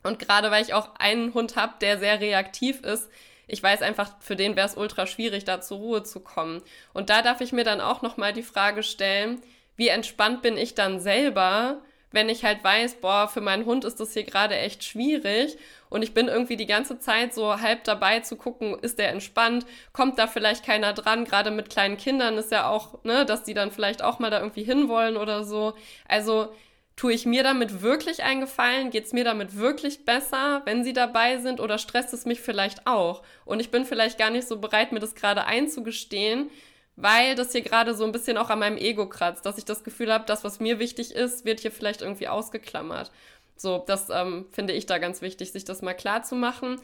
Und 0.05 0.21
gerade 0.21 0.53
weil 0.53 0.63
ich 0.63 0.75
auch 0.75 0.95
einen 1.01 1.35
Hund 1.35 1.57
habe, 1.57 1.75
der 1.81 1.99
sehr 1.99 2.21
reaktiv 2.21 2.83
ist, 2.83 3.11
ich 3.53 3.63
weiß 3.63 3.83
einfach, 3.83 4.15
für 4.19 4.35
den 4.35 4.57
wäre 4.57 4.67
es 4.67 4.79
ultra 4.79 5.07
schwierig, 5.07 5.45
da 5.45 5.61
zur 5.61 5.77
Ruhe 5.77 6.03
zu 6.03 6.21
kommen. 6.21 6.63
Und 6.95 7.11
da 7.11 7.21
darf 7.21 7.43
ich 7.43 7.53
mir 7.53 7.65
dann 7.65 7.83
auch 7.83 8.01
nochmal 8.01 8.33
die 8.33 8.43
Frage 8.43 8.83
stellen, 8.83 9.43
wie 9.77 9.89
entspannt 9.89 10.41
bin 10.41 10.57
ich 10.57 10.75
dann 10.75 11.01
selber, 11.01 11.83
wenn 12.13 12.31
ich 12.31 12.45
halt 12.45 12.65
weiß, 12.65 12.95
boah, 13.03 13.29
für 13.29 13.43
meinen 13.43 13.67
Hund 13.67 13.85
ist 13.85 14.01
das 14.01 14.15
hier 14.15 14.25
gerade 14.25 14.57
echt 14.57 14.85
schwierig 14.85 15.59
und 15.91 16.03
ich 16.03 16.15
bin 16.15 16.29
irgendwie 16.29 16.57
die 16.57 16.67
ganze 16.67 16.99
Zeit 16.99 17.35
so 17.35 17.61
halb 17.61 17.85
dabei 17.85 18.21
zu 18.21 18.37
gucken, 18.37 18.79
ist 18.81 18.99
der 18.99 19.11
entspannt, 19.11 19.67
kommt 19.93 20.19
da 20.19 20.27
vielleicht 20.27 20.65
keiner 20.65 20.95
dran, 20.95 21.27
gerade 21.27 21.51
mit 21.51 21.69
kleinen 21.69 21.99
Kindern 21.99 22.39
ist 22.39 22.53
ja 22.53 22.69
auch, 22.69 23.05
ne, 23.05 23.27
dass 23.27 23.43
die 23.43 23.55
dann 23.55 23.71
vielleicht 23.71 24.01
auch 24.03 24.19
mal 24.19 24.31
da 24.31 24.41
irgendwie 24.41 24.65
hinwollen 24.65 25.19
oder 25.19 25.45
so. 25.45 25.75
Also 26.09 26.55
Tue 27.03 27.15
ich 27.15 27.27
mir 27.27 27.43
damit 27.43 27.83
wirklich 27.83 28.23
einen 28.23 28.43
Gefallen? 28.43 28.91
Geht 28.91 29.07
es 29.07 29.13
mir 29.13 29.25
damit 29.25 29.57
wirklich 29.57 30.05
besser, 30.05 30.63
wenn 30.67 30.85
sie 30.85 30.93
dabei 30.93 31.39
sind 31.39 31.59
oder 31.59 31.77
stresst 31.79 32.15
es 32.15 32.27
mich 32.27 32.41
vielleicht 32.41 32.87
auch? 32.87 33.25
Und 33.45 33.59
ich 33.59 33.73
bin 33.73 33.85
vielleicht 33.85 34.19
gar 34.19 34.31
nicht 34.31 34.47
so 34.47 34.61
bereit, 34.61 34.93
mir 34.93 35.01
das 35.01 35.17
gerade 35.17 35.45
einzugestehen, 35.45 36.49
weil 36.95 37.35
das 37.35 37.51
hier 37.51 37.63
gerade 37.63 37.97
so 37.97 38.05
ein 38.05 38.13
bisschen 38.13 38.39
auch 38.39 38.51
an 38.51 38.61
meinem 38.61 38.77
Ego 38.77 39.09
kratzt, 39.09 39.45
dass 39.45 39.59
ich 39.59 39.65
das 39.65 39.83
Gefühl 39.83 40.13
habe, 40.13 40.27
das, 40.29 40.45
was 40.45 40.61
mir 40.61 40.79
wichtig 40.79 41.11
ist, 41.11 41.45
wird 41.45 41.59
hier 41.59 41.73
vielleicht 41.73 42.03
irgendwie 42.03 42.29
ausgeklammert. 42.29 43.11
So, 43.57 43.83
das 43.85 44.09
ähm, 44.09 44.47
finde 44.53 44.73
ich 44.73 44.87
da 44.87 44.99
ganz 44.99 45.23
wichtig, 45.23 45.51
sich 45.51 45.65
das 45.65 45.83
mal 45.83 45.95
klar 45.95 46.23
zu 46.23 46.37
machen. 46.37 46.81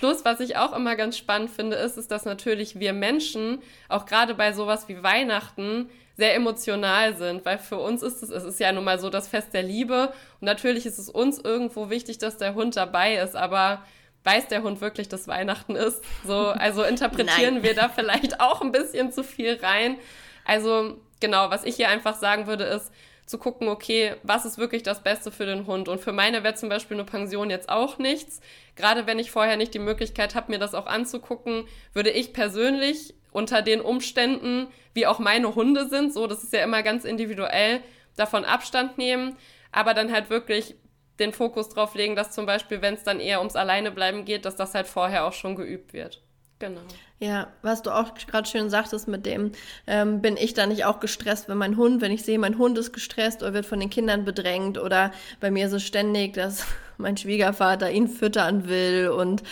Plus, 0.00 0.24
was 0.24 0.40
ich 0.40 0.56
auch 0.56 0.74
immer 0.74 0.96
ganz 0.96 1.18
spannend 1.18 1.50
finde, 1.50 1.76
ist, 1.76 1.98
ist, 1.98 2.10
dass 2.10 2.24
natürlich 2.24 2.80
wir 2.80 2.94
Menschen, 2.94 3.60
auch 3.90 4.06
gerade 4.06 4.34
bei 4.34 4.54
sowas 4.54 4.88
wie 4.88 5.02
Weihnachten, 5.02 5.90
sehr 6.16 6.34
emotional 6.34 7.14
sind, 7.16 7.44
weil 7.44 7.58
für 7.58 7.76
uns 7.76 8.02
ist 8.02 8.22
es, 8.22 8.30
es 8.30 8.44
ist 8.44 8.60
ja 8.60 8.72
nun 8.72 8.84
mal 8.84 8.98
so 8.98 9.10
das 9.10 9.28
Fest 9.28 9.52
der 9.52 9.62
Liebe 9.62 10.06
und 10.40 10.46
natürlich 10.46 10.86
ist 10.86 10.98
es 10.98 11.10
uns 11.10 11.38
irgendwo 11.38 11.90
wichtig, 11.90 12.16
dass 12.16 12.38
der 12.38 12.54
Hund 12.54 12.76
dabei 12.76 13.16
ist, 13.16 13.36
aber 13.36 13.84
weiß 14.24 14.48
der 14.48 14.62
Hund 14.62 14.80
wirklich, 14.80 15.10
dass 15.10 15.28
Weihnachten 15.28 15.76
ist? 15.76 16.02
So, 16.26 16.48
also 16.48 16.82
interpretieren 16.82 17.62
wir 17.62 17.74
da 17.74 17.90
vielleicht 17.90 18.40
auch 18.40 18.62
ein 18.62 18.72
bisschen 18.72 19.12
zu 19.12 19.22
viel 19.22 19.58
rein. 19.62 19.98
Also 20.46 20.96
genau, 21.20 21.50
was 21.50 21.64
ich 21.64 21.76
hier 21.76 21.90
einfach 21.90 22.16
sagen 22.16 22.46
würde, 22.46 22.64
ist 22.64 22.90
zu 23.30 23.38
gucken, 23.38 23.68
okay, 23.68 24.16
was 24.22 24.44
ist 24.44 24.58
wirklich 24.58 24.82
das 24.82 25.02
Beste 25.02 25.30
für 25.30 25.46
den 25.46 25.66
Hund? 25.66 25.88
Und 25.88 26.00
für 26.00 26.12
meine 26.12 26.42
wäre 26.42 26.54
zum 26.54 26.68
Beispiel 26.68 26.96
eine 26.96 27.04
Pension 27.04 27.48
jetzt 27.48 27.68
auch 27.68 27.98
nichts. 27.98 28.40
Gerade 28.74 29.06
wenn 29.06 29.18
ich 29.18 29.30
vorher 29.30 29.56
nicht 29.56 29.72
die 29.72 29.78
Möglichkeit 29.78 30.34
habe, 30.34 30.50
mir 30.50 30.58
das 30.58 30.74
auch 30.74 30.86
anzugucken, 30.86 31.64
würde 31.92 32.10
ich 32.10 32.32
persönlich 32.32 33.14
unter 33.30 33.62
den 33.62 33.80
Umständen, 33.80 34.66
wie 34.92 35.06
auch 35.06 35.20
meine 35.20 35.54
Hunde 35.54 35.88
sind, 35.88 36.12
so, 36.12 36.26
das 36.26 36.42
ist 36.42 36.52
ja 36.52 36.64
immer 36.64 36.82
ganz 36.82 37.04
individuell, 37.04 37.80
davon 38.16 38.44
Abstand 38.44 38.98
nehmen, 38.98 39.36
aber 39.70 39.94
dann 39.94 40.12
halt 40.12 40.28
wirklich 40.30 40.74
den 41.20 41.32
Fokus 41.32 41.68
drauf 41.68 41.94
legen, 41.94 42.16
dass 42.16 42.32
zum 42.32 42.46
Beispiel, 42.46 42.82
wenn 42.82 42.94
es 42.94 43.04
dann 43.04 43.20
eher 43.20 43.38
ums 43.38 43.54
Alleinebleiben 43.54 44.24
geht, 44.24 44.44
dass 44.44 44.56
das 44.56 44.74
halt 44.74 44.88
vorher 44.88 45.24
auch 45.24 45.32
schon 45.32 45.54
geübt 45.54 45.92
wird. 45.92 46.20
Genau. 46.60 46.82
Ja, 47.18 47.48
was 47.62 47.82
du 47.82 47.90
auch 47.90 48.14
gerade 48.14 48.48
schön 48.48 48.70
sagtest 48.70 49.08
mit 49.08 49.26
dem, 49.26 49.52
ähm, 49.86 50.20
bin 50.20 50.36
ich 50.36 50.54
da 50.54 50.66
nicht 50.66 50.84
auch 50.84 51.00
gestresst, 51.00 51.48
wenn 51.48 51.58
mein 51.58 51.76
Hund, 51.76 52.00
wenn 52.00 52.12
ich 52.12 52.22
sehe, 52.22 52.38
mein 52.38 52.58
Hund 52.58 52.78
ist 52.78 52.92
gestresst 52.92 53.42
oder 53.42 53.54
wird 53.54 53.66
von 53.66 53.80
den 53.80 53.90
Kindern 53.90 54.24
bedrängt 54.24 54.78
oder 54.78 55.10
bei 55.40 55.50
mir 55.50 55.66
ist 55.66 55.72
es 55.72 55.82
ständig, 55.82 56.34
dass 56.34 56.66
mein 57.00 57.16
Schwiegervater 57.16 57.90
ihn 57.90 58.08
füttern 58.08 58.68
will 58.68 59.08
und 59.08 59.42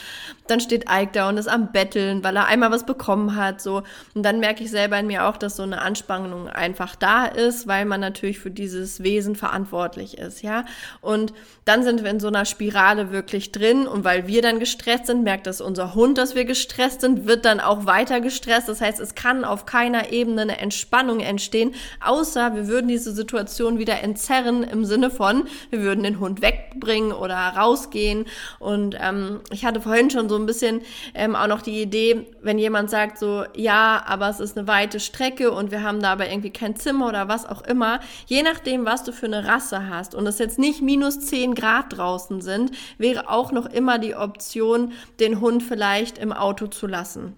dann 0.46 0.60
steht 0.60 0.86
Ike 0.90 1.10
da 1.12 1.28
und 1.28 1.36
ist 1.36 1.48
am 1.48 1.72
Betteln, 1.72 2.24
weil 2.24 2.36
er 2.36 2.46
einmal 2.46 2.70
was 2.70 2.86
bekommen 2.86 3.36
hat, 3.36 3.60
so. 3.60 3.82
Und 4.14 4.22
dann 4.22 4.40
merke 4.40 4.64
ich 4.64 4.70
selber 4.70 4.98
in 4.98 5.06
mir 5.06 5.26
auch, 5.26 5.36
dass 5.36 5.56
so 5.56 5.62
eine 5.62 5.82
Anspannung 5.82 6.48
einfach 6.48 6.96
da 6.96 7.26
ist, 7.26 7.66
weil 7.66 7.84
man 7.84 8.00
natürlich 8.00 8.38
für 8.38 8.50
dieses 8.50 9.02
Wesen 9.02 9.36
verantwortlich 9.36 10.18
ist, 10.18 10.42
ja. 10.42 10.64
Und 11.00 11.32
dann 11.64 11.82
sind 11.82 12.02
wir 12.02 12.10
in 12.10 12.20
so 12.20 12.28
einer 12.28 12.44
Spirale 12.44 13.12
wirklich 13.12 13.52
drin 13.52 13.86
und 13.86 14.04
weil 14.04 14.26
wir 14.26 14.42
dann 14.42 14.58
gestresst 14.58 15.06
sind, 15.06 15.22
merkt 15.22 15.46
das 15.46 15.60
unser 15.60 15.94
Hund, 15.94 16.16
dass 16.16 16.34
wir 16.34 16.44
gestresst 16.44 17.02
sind, 17.02 17.26
wird 17.26 17.44
dann 17.44 17.60
auch 17.60 17.84
weiter 17.84 18.20
gestresst. 18.20 18.68
Das 18.68 18.80
heißt, 18.80 19.00
es 19.00 19.14
kann 19.14 19.44
auf 19.44 19.66
keiner 19.66 20.12
Ebene 20.12 20.42
eine 20.42 20.58
Entspannung 20.58 21.20
entstehen, 21.20 21.74
außer 22.04 22.54
wir 22.54 22.68
würden 22.68 22.88
diese 22.88 23.12
Situation 23.12 23.78
wieder 23.78 24.02
entzerren 24.02 24.62
im 24.62 24.84
Sinne 24.84 25.10
von, 25.10 25.46
wir 25.70 25.80
würden 25.80 26.04
den 26.04 26.20
Hund 26.20 26.40
wegbringen 26.40 27.12
oder 27.12 27.37
rausgehen. 27.38 28.26
Und 28.58 28.96
ähm, 29.00 29.40
ich 29.50 29.64
hatte 29.64 29.80
vorhin 29.80 30.10
schon 30.10 30.28
so 30.28 30.36
ein 30.36 30.46
bisschen 30.46 30.82
ähm, 31.14 31.36
auch 31.36 31.46
noch 31.46 31.62
die 31.62 31.80
Idee, 31.80 32.26
wenn 32.42 32.58
jemand 32.58 32.90
sagt 32.90 33.18
so, 33.18 33.44
ja, 33.54 34.02
aber 34.06 34.28
es 34.28 34.40
ist 34.40 34.58
eine 34.58 34.66
weite 34.66 35.00
Strecke 35.00 35.52
und 35.52 35.70
wir 35.70 35.82
haben 35.82 36.00
da 36.00 36.12
aber 36.12 36.28
irgendwie 36.28 36.50
kein 36.50 36.76
Zimmer 36.76 37.08
oder 37.08 37.28
was 37.28 37.46
auch 37.46 37.62
immer, 37.62 38.00
je 38.26 38.42
nachdem, 38.42 38.84
was 38.84 39.04
du 39.04 39.12
für 39.12 39.26
eine 39.26 39.46
Rasse 39.46 39.88
hast 39.88 40.14
und 40.14 40.26
es 40.26 40.38
jetzt 40.38 40.58
nicht 40.58 40.82
minus 40.82 41.20
10 41.20 41.54
Grad 41.54 41.96
draußen 41.96 42.40
sind, 42.40 42.72
wäre 42.98 43.28
auch 43.28 43.52
noch 43.52 43.66
immer 43.66 43.98
die 43.98 44.14
Option, 44.14 44.92
den 45.20 45.40
Hund 45.40 45.62
vielleicht 45.62 46.18
im 46.18 46.32
Auto 46.32 46.66
zu 46.66 46.86
lassen. 46.86 47.36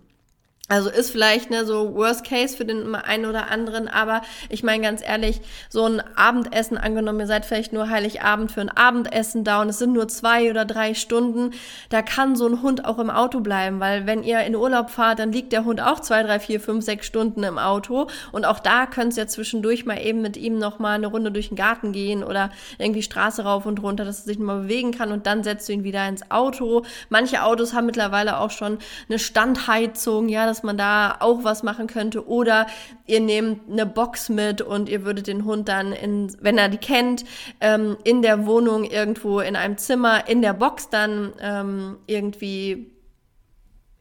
Also 0.71 0.89
ist 0.89 1.11
vielleicht 1.11 1.51
ne, 1.51 1.67
so 1.67 1.97
Worst 1.97 2.25
Case 2.25 2.57
für 2.57 2.65
den 2.65 2.95
einen 2.95 3.27
oder 3.27 3.51
anderen, 3.51 3.89
aber 3.89 4.23
ich 4.49 4.63
meine 4.63 4.85
ganz 4.85 5.03
ehrlich, 5.05 5.41
so 5.69 5.85
ein 5.85 6.01
Abendessen 6.15 6.79
angenommen, 6.79 7.19
ihr 7.19 7.27
seid 7.27 7.45
vielleicht 7.45 7.73
nur 7.73 7.91
Heiligabend 7.91 8.53
für 8.53 8.61
ein 8.61 8.69
Abendessen 8.69 9.43
da 9.43 9.63
und 9.63 9.71
es 9.71 9.81
sind 9.81 9.93
nur 9.93 10.07
zwei 10.07 10.49
oder 10.49 10.65
drei 10.65 10.95
Stunden, 10.95 11.55
da 11.89 12.03
kann 12.03 12.37
so 12.37 12.47
ein 12.47 12.63
Hund 12.63 12.85
auch 12.85 13.01
im 13.01 13.11
Auto 13.11 13.41
bleiben, 13.41 13.81
weil 13.81 14.07
wenn 14.07 14.23
ihr 14.23 14.43
in 14.43 14.55
Urlaub 14.55 14.91
fahrt, 14.91 15.19
dann 15.19 15.33
liegt 15.33 15.53
der 15.53 15.65
Hund 15.65 15.81
auch 15.81 15.99
zwei, 15.99 16.23
drei, 16.23 16.39
vier, 16.39 16.61
fünf, 16.61 16.85
sechs 16.85 17.05
Stunden 17.05 17.43
im 17.43 17.59
Auto 17.59 18.07
und 18.31 18.45
auch 18.45 18.61
da 18.61 18.87
könnt 18.87 19.17
ihr 19.17 19.25
ja 19.25 19.27
zwischendurch 19.27 19.87
mal 19.87 19.99
eben 19.99 20.23
mit 20.23 20.37
ihm 20.37 20.57
nochmal 20.57 20.95
eine 20.95 21.09
Runde 21.09 21.33
durch 21.33 21.49
den 21.49 21.57
Garten 21.57 21.91
gehen 21.91 22.23
oder 22.23 22.51
irgendwie 22.79 23.03
Straße 23.03 23.43
rauf 23.43 23.67
und 23.67 23.83
runter, 23.83 24.05
dass 24.05 24.21
er 24.21 24.27
sich 24.27 24.39
nochmal 24.39 24.61
bewegen 24.61 24.93
kann 24.93 25.11
und 25.11 25.27
dann 25.27 25.43
setzt 25.43 25.69
du 25.69 25.73
ihn 25.73 25.83
wieder 25.83 26.07
ins 26.09 26.31
Auto. 26.31 26.85
Manche 27.09 27.43
Autos 27.43 27.75
haben 27.75 27.87
mittlerweile 27.87 28.39
auch 28.39 28.53
schon 28.53 28.79
eine 29.09 29.19
Standheizung, 29.19 30.29
ja, 30.29 30.47
das 30.47 30.60
man 30.63 30.77
da 30.77 31.17
auch 31.21 31.45
was 31.45 31.63
machen 31.63 31.87
könnte. 31.87 32.27
Oder 32.29 32.67
ihr 33.07 33.21
nehmt 33.21 33.71
eine 33.71 33.87
Box 33.87 34.29
mit 34.29 34.63
und 34.63 34.89
ihr 34.89 35.05
würdet 35.05 35.27
den 35.27 35.45
Hund 35.45 35.69
dann, 35.69 35.93
in, 35.93 36.35
wenn 36.41 36.59
er 36.59 36.69
die 36.69 36.79
kennt, 36.79 37.25
ähm, 37.61 37.97
in 38.05 38.23
der 38.23 38.47
Wohnung 38.47 38.85
irgendwo 38.85 39.41
in 39.41 39.57
einem 39.57 39.79
Zimmer 39.79 40.29
in 40.29 40.43
der 40.43 40.53
Box 40.53 40.89
dann 40.89 41.33
ähm, 41.41 41.97
irgendwie 42.07 42.91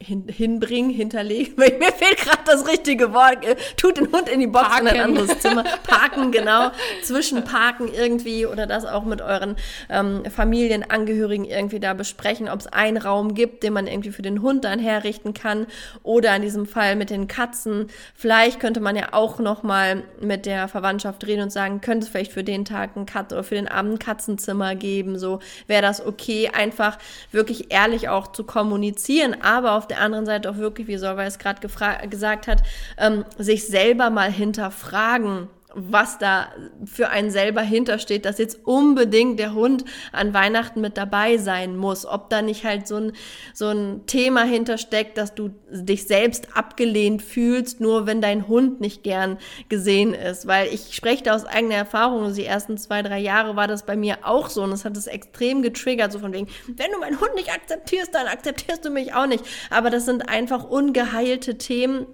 hin, 0.01 0.27
hinbringen, 0.29 0.91
hinterlegen. 0.91 1.55
Mir 1.57 1.91
fehlt 1.91 2.17
gerade 2.17 2.39
das 2.45 2.65
richtige 2.67 3.13
Wort. 3.13 3.43
Äh, 3.43 3.57
tut 3.75 3.97
den 3.97 4.11
Hund 4.11 4.29
in 4.29 4.39
die 4.39 4.47
Box 4.47 4.67
Parken. 4.69 4.87
in 4.87 4.93
ein 4.93 5.01
anderes 5.01 5.39
Zimmer. 5.39 5.63
Parken, 5.83 6.31
genau. 6.31 6.71
Zwischenparken 7.03 7.93
irgendwie 7.93 8.45
oder 8.45 8.65
das 8.65 8.85
auch 8.85 9.03
mit 9.03 9.21
euren 9.21 9.57
ähm, 9.89 10.23
Familienangehörigen 10.25 11.43
irgendwie 11.43 11.81
da 11.81 11.93
besprechen, 11.93 12.47
ob 12.47 12.61
es 12.61 12.67
einen 12.67 12.95
Raum 12.95 13.33
gibt, 13.33 13.63
den 13.63 13.73
man 13.73 13.87
irgendwie 13.87 14.11
für 14.11 14.21
den 14.21 14.41
Hund 14.41 14.63
dann 14.63 14.79
herrichten 14.79 15.33
kann. 15.33 15.67
Oder 16.03 16.33
in 16.33 16.43
diesem 16.43 16.65
Fall 16.65 16.95
mit 16.95 17.09
den 17.09 17.27
Katzen. 17.27 17.87
Vielleicht 18.15 18.61
könnte 18.61 18.79
man 18.79 18.95
ja 18.95 19.09
auch 19.11 19.39
nochmal 19.39 20.03
mit 20.21 20.45
der 20.45 20.69
Verwandtschaft 20.69 21.27
reden 21.27 21.43
und 21.43 21.51
sagen, 21.51 21.81
könnte 21.81 22.05
es 22.05 22.09
vielleicht 22.09 22.31
für 22.31 22.45
den 22.45 22.63
Tag 22.63 22.95
ein 22.95 23.05
Kat 23.05 23.33
oder 23.33 23.43
für 23.43 23.55
den 23.55 23.67
Abend 23.67 23.95
ein 23.95 23.99
Katzenzimmer 23.99 24.75
geben. 24.75 25.19
So 25.19 25.39
wäre 25.67 25.81
das 25.81 26.05
okay, 26.05 26.49
einfach 26.53 26.97
wirklich 27.33 27.73
ehrlich 27.73 28.07
auch 28.07 28.31
zu 28.31 28.45
kommunizieren. 28.45 29.35
Aber 29.41 29.73
auf 29.73 29.88
der 29.89 30.01
anderen 30.01 30.25
Seite 30.25 30.49
auch 30.49 30.57
wirklich, 30.57 30.87
wie 30.87 30.97
Solveig 30.97 31.27
es 31.27 31.39
gerade 31.39 31.67
gesagt 32.07 32.47
hat, 32.47 32.63
ähm, 32.97 33.25
sich 33.37 33.67
selber 33.67 34.09
mal 34.09 34.31
hinterfragen 34.31 35.47
was 35.75 36.17
da 36.17 36.49
für 36.83 37.09
einen 37.09 37.29
selber 37.29 37.61
hintersteht, 37.61 38.25
dass 38.25 38.39
jetzt 38.39 38.65
unbedingt 38.65 39.39
der 39.39 39.53
Hund 39.53 39.85
an 40.11 40.33
Weihnachten 40.33 40.81
mit 40.81 40.97
dabei 40.97 41.37
sein 41.37 41.77
muss. 41.77 42.07
Ob 42.07 42.31
da 42.31 42.41
nicht 42.41 42.65
halt 42.65 42.87
so 42.87 42.95
ein, 42.95 43.11
so 43.53 43.67
ein 43.67 44.07
Thema 44.07 44.43
hintersteckt, 44.43 45.17
dass 45.17 45.35
du 45.35 45.51
dich 45.69 46.07
selbst 46.07 46.57
abgelehnt 46.57 47.21
fühlst, 47.21 47.81
nur 47.81 48.07
wenn 48.07 48.19
dein 48.19 48.47
Hund 48.47 48.81
nicht 48.81 49.03
gern 49.03 49.37
gesehen 49.69 50.15
ist. 50.15 50.47
Weil 50.47 50.73
ich 50.73 50.95
spreche 50.95 51.23
da 51.23 51.35
aus 51.35 51.45
eigener 51.45 51.75
Erfahrung, 51.75 52.33
die 52.33 52.45
ersten 52.45 52.77
zwei, 52.79 53.03
drei 53.03 53.19
Jahre 53.19 53.55
war 53.55 53.67
das 53.67 53.85
bei 53.85 53.95
mir 53.95 54.17
auch 54.23 54.49
so 54.49 54.63
und 54.63 54.71
es 54.71 54.85
hat 54.85 54.97
es 54.97 55.05
extrem 55.05 55.61
getriggert, 55.61 56.11
so 56.11 56.17
von 56.17 56.33
wegen, 56.33 56.47
wenn 56.67 56.91
du 56.91 56.99
meinen 56.99 57.21
Hund 57.21 57.35
nicht 57.35 57.53
akzeptierst, 57.53 58.15
dann 58.15 58.25
akzeptierst 58.25 58.83
du 58.85 58.89
mich 58.89 59.13
auch 59.13 59.27
nicht. 59.27 59.45
Aber 59.69 59.91
das 59.91 60.05
sind 60.05 60.29
einfach 60.29 60.63
ungeheilte 60.63 61.59
Themen, 61.59 62.07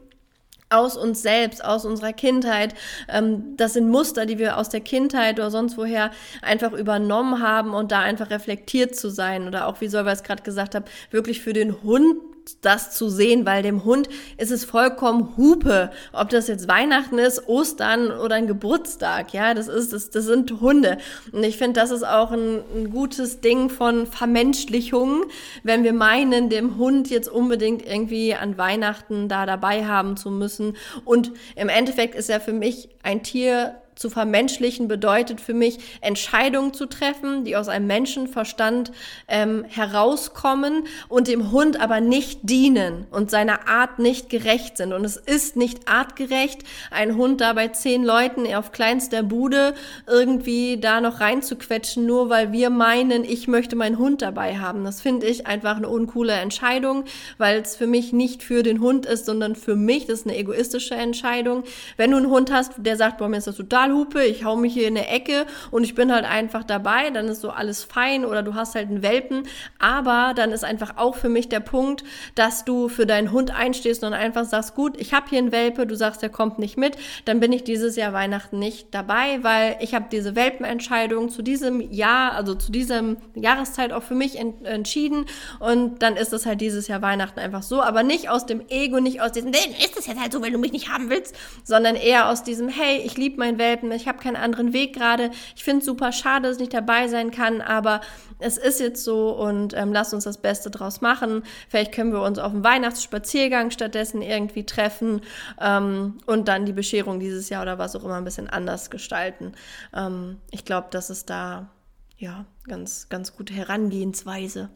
aus 0.70 0.98
uns 0.98 1.22
selbst, 1.22 1.64
aus 1.64 1.86
unserer 1.86 2.14
Kindheit. 2.14 2.74
Ähm, 3.08 3.56
das 3.58 3.74
sind 3.74 3.90
Muster, 3.90 4.26
die 4.26 4.38
wir 4.38 4.58
aus 4.58 4.70
der 4.70 4.82
Kindheit 4.82 5.40
oder 5.40 5.52
sonst 5.52 5.78
woher 5.78 6.12
einfach 6.42 6.74
übernommen 6.74 7.42
haben 7.42 7.74
und 7.74 7.92
da 7.92 8.02
einfach 8.02 8.30
reflektiert 8.30 8.96
zu 8.96 9.10
sein. 9.10 9.48
Oder 9.48 9.68
auch, 9.68 9.82
wie 9.82 9.88
Solver 9.88 10.12
es 10.12 10.24
gerade 10.24 10.44
gesagt 10.44 10.76
hat, 10.76 10.90
wirklich 11.12 11.42
für 11.42 11.54
den 11.54 11.82
Hund 11.84 12.18
das 12.62 12.92
zu 12.92 13.10
sehen, 13.10 13.46
weil 13.46 13.64
dem 13.64 13.86
Hund 13.86 14.10
ist 14.38 14.52
es 14.52 14.66
vollkommen 14.66 15.36
Hupe, 15.38 15.92
ob 16.14 16.30
das 16.30 16.48
jetzt 16.48 16.68
Weihnachten 16.68 17.18
ist, 17.18 17.48
Ostern 17.48 18.12
oder 18.12 18.36
ein 18.36 18.48
Geburtstag, 18.48 19.34
ja, 19.34 19.54
das 19.54 19.68
ist, 19.68 19.94
das, 19.94 20.10
das 20.10 20.26
sind 20.26 20.62
Hunde. 20.62 20.98
Und 21.32 21.44
ich 21.44 21.58
finde, 21.58 21.80
das 21.80 21.92
ist 21.92 22.06
auch 22.06 22.32
ein, 22.32 22.62
ein 22.76 22.90
gutes 22.92 23.42
Ding 23.42 23.70
von 23.70 24.08
Vermenschlichung, 24.08 25.26
wenn 25.64 25.84
wir 25.84 25.94
meinen, 25.94 26.50
dem 26.50 26.78
Hund 26.78 27.10
jetzt 27.10 27.30
unbedingt 27.30 27.86
irgendwie 27.86 28.36
an 28.36 28.58
Weihnachten 28.58 29.28
da 29.30 29.46
dabei 29.46 29.86
haben 29.86 30.18
zu 30.18 30.32
müssen. 30.32 30.76
Und 31.04 31.32
im 31.56 31.70
Endeffekt 31.70 32.16
ist 32.16 32.30
er 32.30 32.40
für 32.40 32.54
mich 32.54 32.90
ein 33.04 33.24
Tier, 33.24 33.76
zu 33.96 34.10
vermenschlichen 34.10 34.88
bedeutet 34.88 35.40
für 35.40 35.54
mich, 35.54 35.80
Entscheidungen 36.02 36.74
zu 36.74 36.86
treffen, 36.86 37.46
die 37.46 37.56
aus 37.56 37.68
einem 37.70 37.88
Menschenverstand 37.88 38.92
ähm, 39.28 39.66
herauskommen 39.68 40.88
und 41.08 41.28
dem 41.28 41.52
Hund 41.52 41.80
aber 41.80 42.02
nicht 42.02 42.42
dienen 42.44 43.08
und 43.12 43.32
seiner 43.32 43.68
Art 43.68 44.00
nicht 44.00 44.30
gerecht 44.30 44.78
sind. 44.78 44.94
Und 44.94 45.06
es 45.06 45.16
ist 45.16 45.56
nicht 45.56 45.88
artgerecht, 45.88 46.64
einen 46.92 47.16
Hund 47.16 47.42
da 47.42 47.54
bei 47.54 47.70
zehn 47.70 48.04
Leuten 48.04 48.46
auf 48.54 48.72
kleinster 48.72 49.24
Bude 49.24 49.74
irgendwie 50.08 50.78
da 50.78 51.00
noch 51.00 51.22
reinzuquetschen, 51.22 52.06
nur 52.06 52.30
weil 52.30 52.52
wir 52.52 52.70
meinen, 52.70 53.24
ich 53.24 53.48
möchte 53.48 53.76
meinen 53.76 53.98
Hund 53.98 54.22
dabei 54.22 54.58
haben. 54.58 54.84
Das 54.84 55.02
finde 55.02 55.26
ich 55.26 55.48
einfach 55.48 55.78
eine 55.78 55.90
uncoole 55.90 56.34
Entscheidung, 56.34 57.06
weil 57.38 57.62
es 57.62 57.76
für 57.76 57.88
mich 57.88 58.12
nicht 58.12 58.44
für 58.44 58.62
den 58.62 58.82
Hund 58.82 59.06
ist, 59.06 59.26
sondern 59.26 59.56
für 59.56 59.76
mich. 59.76 60.06
Das 60.06 60.20
ist 60.20 60.28
eine 60.28 60.38
egoistische 60.38 60.96
Entscheidung. 60.96 61.64
Wenn 61.98 62.12
du 62.12 62.18
einen 62.18 62.30
Hund 62.30 62.52
hast, 62.52 62.74
der 62.78 62.98
sagt, 62.98 63.18
boah, 63.18 63.30
mir 63.30 63.38
ist 63.38 63.48
das 63.48 63.56
total 63.56 63.85
Stahlhupe, 63.86 64.24
ich 64.24 64.44
hau 64.44 64.56
mich 64.56 64.74
hier 64.74 64.88
in 64.88 64.98
eine 64.98 65.08
Ecke 65.08 65.46
und 65.70 65.84
ich 65.84 65.94
bin 65.94 66.12
halt 66.12 66.26
einfach 66.26 66.64
dabei, 66.64 67.12
dann 67.12 67.28
ist 67.28 67.42
so 67.42 67.52
alles 67.52 67.84
fein 67.84 68.26
oder 68.26 68.42
du 68.42 68.56
hast 68.56 68.74
halt 68.74 68.90
einen 68.90 69.04
Welpen. 69.04 69.44
Aber 69.80 70.34
dann 70.36 70.52
ist 70.52 70.64
einfach 70.64 70.98
auch 70.98 71.16
für 71.16 71.30
mich 71.30 71.50
der 71.50 71.60
Punkt, 71.60 72.04
dass 72.34 72.66
du 72.66 72.90
für 72.90 73.06
deinen 73.06 73.32
Hund 73.32 73.56
einstehst 73.56 74.04
und 74.04 74.14
einfach 74.14 74.46
sagst, 74.46 74.74
gut, 74.74 75.00
ich 75.00 75.14
habe 75.14 75.28
hier 75.30 75.38
einen 75.38 75.52
Welpe, 75.52 75.86
du 75.86 75.96
sagst, 75.96 76.24
der 76.24 76.30
kommt 76.30 76.58
nicht 76.58 76.78
mit, 76.78 76.98
dann 77.26 77.40
bin 77.40 77.54
ich 77.54 77.64
dieses 77.64 77.96
Jahr 77.96 78.14
Weihnachten 78.14 78.58
nicht 78.58 78.88
dabei, 78.92 79.44
weil 79.44 79.78
ich 79.82 79.94
habe 79.94 80.06
diese 80.12 80.36
Welpenentscheidung 80.36 81.30
zu 81.30 81.44
diesem 81.44 81.80
Jahr, 81.92 82.34
also 82.34 82.56
zu 82.56 82.72
diesem 82.72 83.18
Jahreszeit 83.36 83.94
auch 83.94 84.04
für 84.04 84.16
mich 84.16 84.40
ent 84.40 84.66
entschieden 84.66 85.26
und 85.60 86.02
dann 86.02 86.16
ist 86.16 86.34
es 86.34 86.46
halt 86.46 86.62
dieses 86.62 86.88
Jahr 86.88 87.02
Weihnachten 87.02 87.40
einfach 87.40 87.62
so, 87.62 87.82
aber 87.82 88.04
nicht 88.04 88.30
aus 88.30 88.46
dem 88.46 88.68
Ego, 88.70 89.00
nicht 89.00 89.22
aus 89.22 89.32
diesem, 89.32 89.52
ist 89.52 89.96
das 89.96 90.08
jetzt 90.08 90.20
halt 90.20 90.32
so, 90.32 90.42
weil 90.42 90.52
du 90.52 90.58
mich 90.58 90.72
nicht 90.72 90.90
haben 90.90 91.10
willst, 91.10 91.36
sondern 91.64 91.96
eher 91.96 92.30
aus 92.30 92.44
diesem, 92.44 92.70
hey, 92.70 93.02
ich 93.04 93.18
liebe 93.18 93.38
meinen 93.38 93.58
Welpen, 93.58 93.75
Welpen. 93.76 93.92
Ich 93.92 94.08
habe 94.08 94.20
keinen 94.20 94.36
anderen 94.36 94.74
Weg 94.74 94.94
gerade. 94.94 95.32
Ich 95.56 95.64
finde 95.64 95.80
es 95.80 95.86
super 95.86 96.12
schade, 96.12 96.48
dass 96.48 96.58
ich 96.58 96.62
nicht 96.62 96.74
dabei 96.74 97.08
sein 97.08 97.32
kann, 97.32 97.62
aber 97.62 98.02
es 98.40 98.58
ist 98.58 98.80
jetzt 98.80 99.04
so 99.04 99.32
und 99.32 99.74
ähm, 99.74 99.94
lasst 99.94 100.14
uns 100.14 100.24
das 100.24 100.38
Beste 100.38 100.70
draus 100.70 101.02
machen. 101.02 101.44
Vielleicht 101.70 101.92
können 101.92 102.12
wir 102.12 102.22
uns 102.22 102.40
auf 102.40 102.52
dem 102.52 102.64
Weihnachtsspaziergang 102.64 103.72
stattdessen 103.72 104.22
irgendwie 104.22 104.66
treffen 104.66 105.22
ähm, 105.60 106.18
und 106.26 106.48
dann 106.48 106.66
die 106.66 106.74
Bescherung 106.74 107.20
dieses 107.20 107.50
Jahr 107.50 107.62
oder 107.62 107.78
was 107.78 107.96
auch 107.96 108.04
immer 108.04 108.16
ein 108.16 108.24
bisschen 108.24 108.50
anders 108.50 108.90
gestalten. 108.90 109.54
Ähm, 109.94 110.38
ich 110.52 110.66
glaube, 110.66 110.88
das 110.92 111.10
ist 111.10 111.30
da 111.30 111.70
ja 112.18 112.46
ganz, 112.68 113.10
ganz 113.10 113.36
gute 113.36 113.54
Herangehensweise. 113.54 114.70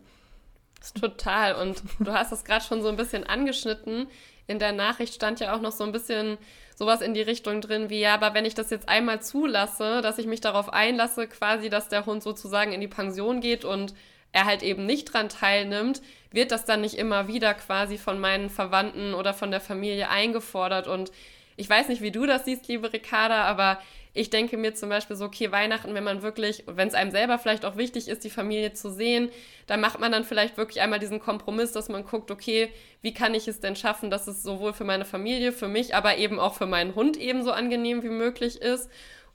Total. 0.99 1.55
Und 1.55 1.83
du 1.99 2.11
hast 2.13 2.31
es 2.31 2.43
gerade 2.43 2.63
schon 2.63 2.81
so 2.81 2.89
ein 2.89 2.95
bisschen 2.95 3.25
angeschnitten. 3.25 4.07
In 4.47 4.59
der 4.59 4.71
Nachricht 4.71 5.13
stand 5.13 5.39
ja 5.39 5.55
auch 5.55 5.61
noch 5.61 5.71
so 5.71 5.83
ein 5.83 5.91
bisschen 5.91 6.37
sowas 6.79 7.01
in 7.01 7.13
die 7.13 7.21
Richtung 7.21 7.59
drin 7.59 7.89
wie, 7.89 7.99
ja, 7.99 8.13
aber 8.13 8.33
wenn 8.33 8.45
ich 8.45 8.55
das 8.55 8.69
jetzt 8.69 8.87
einmal 8.87 9.21
zulasse, 9.21 9.99
dass 10.01 10.17
ich 10.17 10.27
mich 10.27 10.39
darauf 10.39 10.71
einlasse, 10.71 11.27
quasi, 11.27 11.69
dass 11.69 11.89
der 11.89 12.05
Hund 12.05 12.23
sozusagen 12.23 12.71
in 12.71 12.79
die 12.79 12.87
Pension 12.87 13.41
geht 13.41 13.65
und 13.65 13.93
er 14.31 14.45
halt 14.45 14.63
eben 14.63 14.85
nicht 14.85 15.13
dran 15.13 15.27
teilnimmt, 15.27 16.01
wird 16.31 16.53
das 16.53 16.63
dann 16.63 16.79
nicht 16.79 16.95
immer 16.95 17.27
wieder 17.27 17.53
quasi 17.53 17.97
von 17.97 18.17
meinen 18.17 18.49
Verwandten 18.49 19.13
oder 19.13 19.33
von 19.33 19.51
der 19.51 19.59
Familie 19.59 20.09
eingefordert. 20.09 20.87
Und 20.87 21.11
ich 21.57 21.69
weiß 21.69 21.89
nicht, 21.89 22.01
wie 22.01 22.11
du 22.11 22.25
das 22.25 22.45
siehst, 22.45 22.69
liebe 22.69 22.93
Ricarda, 22.93 23.43
aber 23.43 23.81
ich 24.13 24.29
denke 24.29 24.57
mir 24.57 24.73
zum 24.73 24.89
Beispiel 24.89 25.15
so, 25.15 25.25
okay, 25.25 25.51
Weihnachten, 25.51 25.93
wenn 25.93 26.03
man 26.03 26.21
wirklich, 26.21 26.63
wenn 26.65 26.87
es 26.87 26.93
einem 26.95 27.11
selber 27.11 27.37
vielleicht 27.37 27.63
auch 27.63 27.77
wichtig 27.77 28.07
ist, 28.07 28.23
die 28.23 28.29
Familie 28.29 28.73
zu 28.73 28.91
sehen, 28.91 29.29
dann 29.67 29.81
macht 29.81 29.99
man 29.99 30.11
dann 30.11 30.23
vielleicht 30.23 30.57
wirklich 30.57 30.81
einmal 30.81 30.99
diesen 30.99 31.19
Kompromiss, 31.19 31.71
dass 31.71 31.89
man 31.89 32.03
guckt, 32.03 32.31
okay, 32.31 32.69
wie 33.01 33.13
kann 33.13 33.35
ich 33.35 33.47
es 33.47 33.59
denn 33.59 33.75
schaffen, 33.75 34.09
dass 34.09 34.27
es 34.27 34.41
sowohl 34.41 34.73
für 34.73 34.83
meine 34.83 35.05
Familie, 35.05 35.51
für 35.51 35.67
mich, 35.67 35.93
aber 35.95 36.17
eben 36.17 36.39
auch 36.39 36.55
für 36.55 36.65
meinen 36.65 36.95
Hund 36.95 37.17
ebenso 37.17 37.51
angenehm 37.51 38.01
wie 38.01 38.09
möglich 38.09 38.61
ist. 38.61 38.89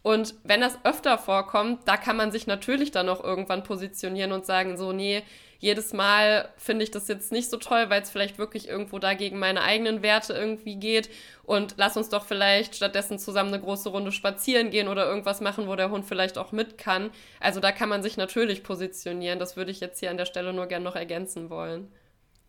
Und 0.04 0.34
wenn 0.44 0.61
das 0.61 0.76
öfter 0.84 1.16
vorkommt, 1.16 1.80
da 1.87 1.96
kann 1.96 2.18
man 2.18 2.30
sich 2.30 2.46
natürlich 2.46 2.90
dann 2.90 3.08
auch 3.08 3.25
irgendwann 3.25 3.62
positionieren 3.62 4.32
und 4.32 4.44
sagen, 4.44 4.76
so, 4.76 4.92
nee, 4.92 5.23
jedes 5.61 5.94
Mal 5.94 6.50
finde 6.58 6.84
ich 6.84 6.90
das 6.90 7.08
jetzt 7.08 7.32
nicht 7.32 7.49
so 7.49 7.56
toll, 7.56 7.88
weil 7.88 8.02
es 8.02 8.11
vielleicht 8.11 8.37
wirklich 8.37 8.68
irgendwo 8.68 8.99
dagegen 8.99 9.38
meine 9.38 9.62
eigenen 9.62 10.02
Werte 10.02 10.34
irgendwie 10.34 10.76
geht. 10.76 11.08
Und 11.42 11.76
lass 11.78 11.96
uns 11.96 12.11
doch 12.11 12.26
vielleicht 12.26 12.76
stattdessen 12.76 13.18
zusammen 13.18 13.54
eine 13.54 13.62
große 13.62 13.88
Runde 13.88 14.12
spazieren 14.12 14.68
gehen 14.68 14.88
oder 14.88 15.06
irgendwas 15.06 15.40
machen, 15.40 15.68
wo 15.68 15.75
der 15.75 15.90
Hund 15.90 16.04
vielleicht 16.04 16.37
auch 16.37 16.52
mit 16.52 16.76
kann. 16.76 17.11
Also 17.40 17.61
da 17.61 17.73
kann 17.73 17.88
man 17.88 18.02
sich 18.02 18.18
natürlich 18.18 18.62
positionieren. 18.62 19.38
Das 19.38 19.56
würde 19.56 19.70
ich 19.70 19.80
jetzt 19.80 20.00
hier 20.00 20.11
an 20.11 20.18
der 20.18 20.26
Stelle 20.26 20.52
nur 20.52 20.66
gerne 20.66 20.84
noch 20.84 20.96
ergänzen 20.96 21.49
wollen. 21.49 21.90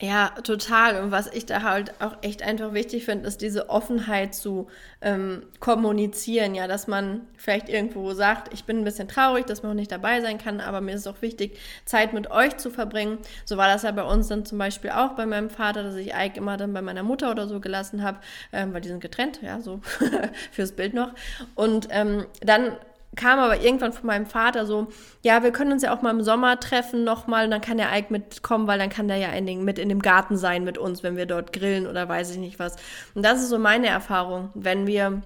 Ja, 0.01 0.31
total. 0.43 1.01
Und 1.01 1.11
was 1.11 1.27
ich 1.27 1.45
da 1.45 1.61
halt 1.63 1.93
auch 2.01 2.17
echt 2.21 2.43
einfach 2.43 2.73
wichtig 2.73 3.05
finde, 3.05 3.27
ist 3.29 3.41
diese 3.41 3.69
Offenheit 3.69 4.35
zu 4.35 4.67
ähm, 4.99 5.43
kommunizieren. 5.61 6.53
Ja, 6.53 6.67
dass 6.67 6.87
man 6.87 7.21
vielleicht 7.37 7.69
irgendwo 7.69 8.13
sagt, 8.13 8.53
ich 8.53 8.65
bin 8.65 8.79
ein 8.79 8.83
bisschen 8.83 9.07
traurig, 9.07 9.45
dass 9.45 9.63
man 9.63 9.71
auch 9.71 9.75
nicht 9.75 9.93
dabei 9.93 10.19
sein 10.19 10.37
kann, 10.37 10.59
aber 10.59 10.81
mir 10.81 10.95
ist 10.95 11.07
auch 11.07 11.21
wichtig, 11.21 11.57
Zeit 11.85 12.11
mit 12.11 12.29
euch 12.29 12.57
zu 12.57 12.71
verbringen. 12.71 13.19
So 13.45 13.55
war 13.55 13.69
das 13.69 13.83
ja 13.83 13.91
bei 13.91 14.03
uns 14.03 14.27
dann 14.27 14.45
zum 14.45 14.57
Beispiel 14.57 14.89
auch 14.89 15.13
bei 15.13 15.25
meinem 15.25 15.49
Vater, 15.49 15.83
dass 15.83 15.95
ich 15.95 16.13
Ike 16.13 16.35
immer 16.37 16.57
dann 16.57 16.73
bei 16.73 16.81
meiner 16.81 17.03
Mutter 17.03 17.31
oder 17.31 17.47
so 17.47 17.61
gelassen 17.61 18.03
habe, 18.03 18.19
ähm, 18.51 18.73
weil 18.73 18.81
die 18.81 18.89
sind 18.89 18.99
getrennt, 18.99 19.39
ja, 19.41 19.61
so 19.61 19.79
fürs 20.51 20.73
Bild 20.73 20.93
noch. 20.93 21.13
Und 21.55 21.87
ähm, 21.91 22.25
dann 22.41 22.75
kam 23.15 23.39
aber 23.39 23.62
irgendwann 23.62 23.93
von 23.93 24.07
meinem 24.07 24.25
Vater 24.25 24.65
so, 24.65 24.88
ja, 25.24 25.43
wir 25.43 25.51
können 25.51 25.72
uns 25.72 25.84
ja 25.84 25.95
auch 25.95 26.01
mal 26.01 26.12
im 26.12 26.24
Sommer 26.24 26.60
treffen 26.60 27.03
nochmal 27.03 27.45
und 27.45 27.51
dann 27.51 27.62
kann 27.62 27.77
der 27.77 27.95
Ike 27.95 28.12
mitkommen, 28.12 28.67
weil 28.67 28.79
dann 28.79 28.89
kann 28.89 29.07
der 29.07 29.17
ja 29.17 29.29
mit 29.55 29.79
in 29.79 29.89
dem 29.89 30.01
Garten 30.01 30.38
sein 30.38 30.63
mit 30.63 30.77
uns, 30.77 31.03
wenn 31.03 31.17
wir 31.17 31.25
dort 31.25 31.53
grillen 31.53 31.88
oder 31.88 32.07
weiß 32.07 32.31
ich 32.31 32.38
nicht 32.38 32.60
was. 32.60 32.75
Und 33.13 33.24
das 33.24 33.41
ist 33.41 33.50
so 33.50 33.60
meine 33.60 33.88
Erfahrung, 33.88 34.50
wenn 34.53 34.88
wir 34.88 35.22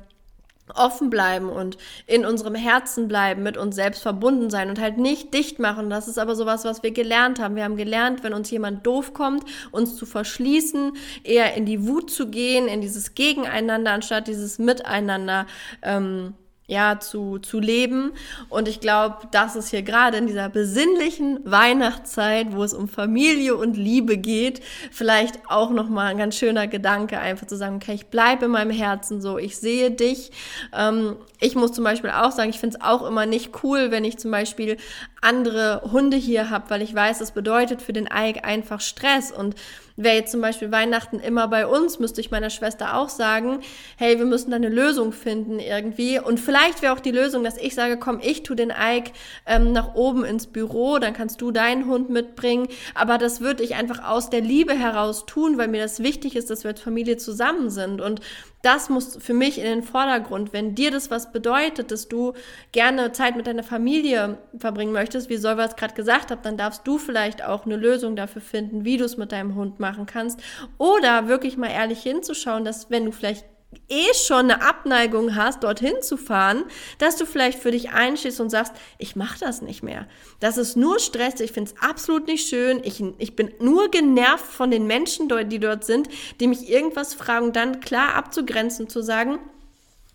offen 0.76 1.10
bleiben 1.10 1.50
und 1.50 1.78
in 2.06 2.26
unserem 2.26 2.56
Herzen 2.56 3.08
bleiben, 3.08 3.44
mit 3.44 3.58
uns 3.58 3.76
selbst 3.76 4.02
verbunden 4.02 4.50
sein 4.50 4.70
und 4.70 4.80
halt 4.80 4.98
nicht 4.98 5.34
dicht 5.34 5.60
machen. 5.60 5.90
Das 5.90 6.08
ist 6.08 6.18
aber 6.18 6.36
sowas, 6.36 6.66
was 6.66 6.84
wir 6.84 6.92
gelernt 6.92 7.40
haben. 7.40 7.56
Wir 7.56 7.64
haben 7.64 7.78
gelernt, 7.78 8.24
wenn 8.24 8.34
uns 8.34 8.52
jemand 8.52 8.86
doof 8.86 9.14
kommt, 9.14 9.44
uns 9.72 9.96
zu 9.96 10.06
verschließen, 10.06 10.94
eher 11.24 11.56
in 11.56 11.66
die 11.66 11.88
Wut 11.88 12.12
zu 12.12 12.30
gehen, 12.30 12.68
in 12.68 12.82
dieses 12.82 13.16
Gegeneinander, 13.16 13.92
anstatt 13.92 14.28
dieses 14.28 14.60
Miteinander. 14.60 15.46
Ähm, 15.82 16.34
ja, 16.70 17.00
zu, 17.00 17.40
zu 17.40 17.60
leben. 17.60 18.12
Und 18.48 18.68
ich 18.68 18.80
glaube, 18.80 19.28
das 19.32 19.56
ist 19.56 19.70
hier 19.70 19.82
gerade 19.82 20.18
in 20.18 20.28
dieser 20.28 20.50
besinnlichen 20.50 21.40
Weihnachtszeit, 21.44 22.54
wo 22.54 22.64
es 22.64 22.76
um 22.76 22.88
Familie 22.88 23.56
und 23.56 23.76
Liebe 23.76 24.18
geht, 24.18 24.62
vielleicht 24.92 25.40
auch 25.50 25.72
nochmal 25.72 26.12
ein 26.12 26.20
ganz 26.20 26.36
schöner 26.36 26.68
Gedanke, 26.68 27.20
einfach 27.20 27.48
zu 27.48 27.58
sagen, 27.58 27.78
okay, 27.78 27.94
ich 27.94 28.08
bleibe 28.08 28.46
in 28.46 28.52
meinem 28.52 28.72
Herzen 28.72 29.20
so, 29.20 29.40
ich 29.40 29.58
sehe 29.58 29.90
dich. 29.90 30.32
Ähm, 30.72 31.16
ich 31.40 31.56
muss 31.56 31.72
zum 31.72 31.84
Beispiel 31.84 32.12
auch 32.12 32.32
sagen, 32.32 32.52
ich 32.52 32.60
finde 32.60 32.78
es 32.78 32.86
auch 32.86 33.06
immer 33.06 33.26
nicht 33.26 33.64
cool, 33.64 33.90
wenn 33.90 34.04
ich 34.04 34.20
zum 34.20 34.30
Beispiel 34.30 34.78
andere 35.22 35.82
Hunde 35.92 36.18
hier 36.18 36.52
habe, 36.52 36.70
weil 36.70 36.84
ich 36.84 36.94
weiß, 36.94 37.18
das 37.18 37.32
bedeutet 37.32 37.82
für 37.82 37.94
den 37.94 38.08
Ike 38.14 38.44
einfach 38.44 38.80
Stress 38.80 39.32
und 39.32 39.56
wäre 40.04 40.16
jetzt 40.16 40.32
zum 40.32 40.42
Beispiel 40.42 40.72
Weihnachten 40.72 41.20
immer 41.20 41.48
bei 41.48 41.68
uns, 41.68 42.00
müsste 42.00 42.22
ich 42.22 42.32
meiner 42.32 42.50
Schwester 42.50 42.96
auch 42.96 43.10
sagen, 43.10 43.60
hey, 43.98 44.18
wir 44.18 44.26
müssen 44.26 44.52
da 44.52 44.56
eine 44.56 44.70
Lösung 44.70 45.12
finden 45.12 45.60
irgendwie. 45.60 46.20
Und 46.20 46.40
vielleicht 46.40 46.82
wäre 46.82 46.94
auch 46.94 47.00
die 47.00 47.12
Lösung, 47.12 47.44
dass 47.44 47.58
ich 47.58 47.76
sage, 47.76 47.98
komm, 47.98 48.20
ich 48.22 48.44
tu 48.44 48.56
den 48.56 48.72
Ike 48.72 49.12
ähm, 49.46 49.74
nach 49.74 49.96
oben 49.96 50.24
ins 50.24 50.48
Büro, 50.48 51.00
dann 51.00 51.14
kannst 51.14 51.42
du 51.42 51.52
deinen 51.52 51.86
Hund 51.86 52.10
mitbringen. 52.10 52.68
Aber 52.96 53.18
das 53.18 53.42
würde 53.42 53.64
ich 53.64 53.76
einfach 53.76 54.08
aus 54.08 54.30
der 54.30 54.42
Liebe 54.42 54.74
heraus 54.74 55.26
tun, 55.26 55.58
weil 55.58 55.68
mir 55.68 55.82
das 55.82 56.02
wichtig 56.02 56.36
ist, 56.36 56.50
dass 56.50 56.64
wir 56.64 56.72
als 56.72 56.82
Familie 56.82 57.18
zusammen 57.18 57.70
sind. 57.70 58.00
Und 58.00 58.22
das 58.62 58.90
muss 58.90 59.18
für 59.18 59.34
mich 59.34 59.58
in 59.58 59.64
den 59.64 59.84
Vordergrund. 59.84 60.52
Wenn 60.52 60.76
dir 60.76 60.92
das 60.92 61.10
was 61.10 61.32
bedeutet, 61.32 61.92
dass 61.92 62.08
du 62.08 62.34
gerne 62.72 63.12
Zeit 63.14 63.36
mit 63.36 63.48
deiner 63.48 63.64
Familie 63.64 64.38
verbringen 64.58 64.92
möchtest, 64.92 65.30
wie 65.30 65.38
Solva 65.38 65.66
es 65.66 65.76
gerade 65.76 65.94
gesagt 65.94 66.30
hat, 66.30 66.46
dann 66.46 66.58
darfst 66.58 66.86
du 66.86 66.98
vielleicht 66.98 67.44
auch 67.44 67.66
eine 67.66 67.78
Lösung 67.78 68.16
dafür 68.16 68.42
finden, 68.42 68.84
wie 68.84 68.98
du 68.98 69.06
es 69.06 69.18
mit 69.18 69.32
deinem 69.32 69.56
Hund 69.56 69.80
machen 69.80 70.06
kannst. 70.06 70.42
Oder 70.78 71.28
wirklich 71.28 71.58
mal 71.58 71.72
ehrlich 71.72 72.02
hinzuschauen, 72.02 72.66
dass 72.66 72.90
wenn 72.90 73.06
du 73.06 73.12
vielleicht 73.12 73.46
eh 73.88 74.14
schon 74.14 74.52
eine 74.52 74.62
Abneigung 74.62 75.36
hast, 75.36 75.64
dorthin 75.64 76.02
zu 76.02 76.18
fahren, 76.18 76.64
dass 76.98 77.18
du 77.18 77.26
vielleicht 77.26 77.60
für 77.60 77.72
dich 77.72 77.92
einstehst 77.92 78.40
und 78.40 78.50
sagst, 78.50 78.74
ich 78.98 79.16
mache 79.16 79.40
das 79.40 79.62
nicht 79.62 79.84
mehr. 79.84 80.08
Das 80.40 80.58
ist 80.58 80.76
nur 80.76 81.00
Stress, 81.00 81.40
ich 81.40 81.52
finde 81.52 81.72
es 81.72 81.82
absolut 81.82 82.28
nicht 82.28 82.48
schön, 82.48 82.82
ich, 82.84 83.04
ich 83.18 83.36
bin 83.36 83.52
nur 83.60 83.90
genervt 83.92 84.46
von 84.46 84.72
den 84.72 84.88
Menschen, 84.88 85.30
die 85.50 85.60
dort 85.60 85.84
sind, 85.84 86.10
die 86.40 86.48
mich 86.48 86.70
irgendwas 86.70 87.14
fragen, 87.14 87.54
dann 87.54 87.80
klar 87.80 88.16
abzugrenzen, 88.16 88.90
zu 88.90 89.02
sagen, 89.02 89.40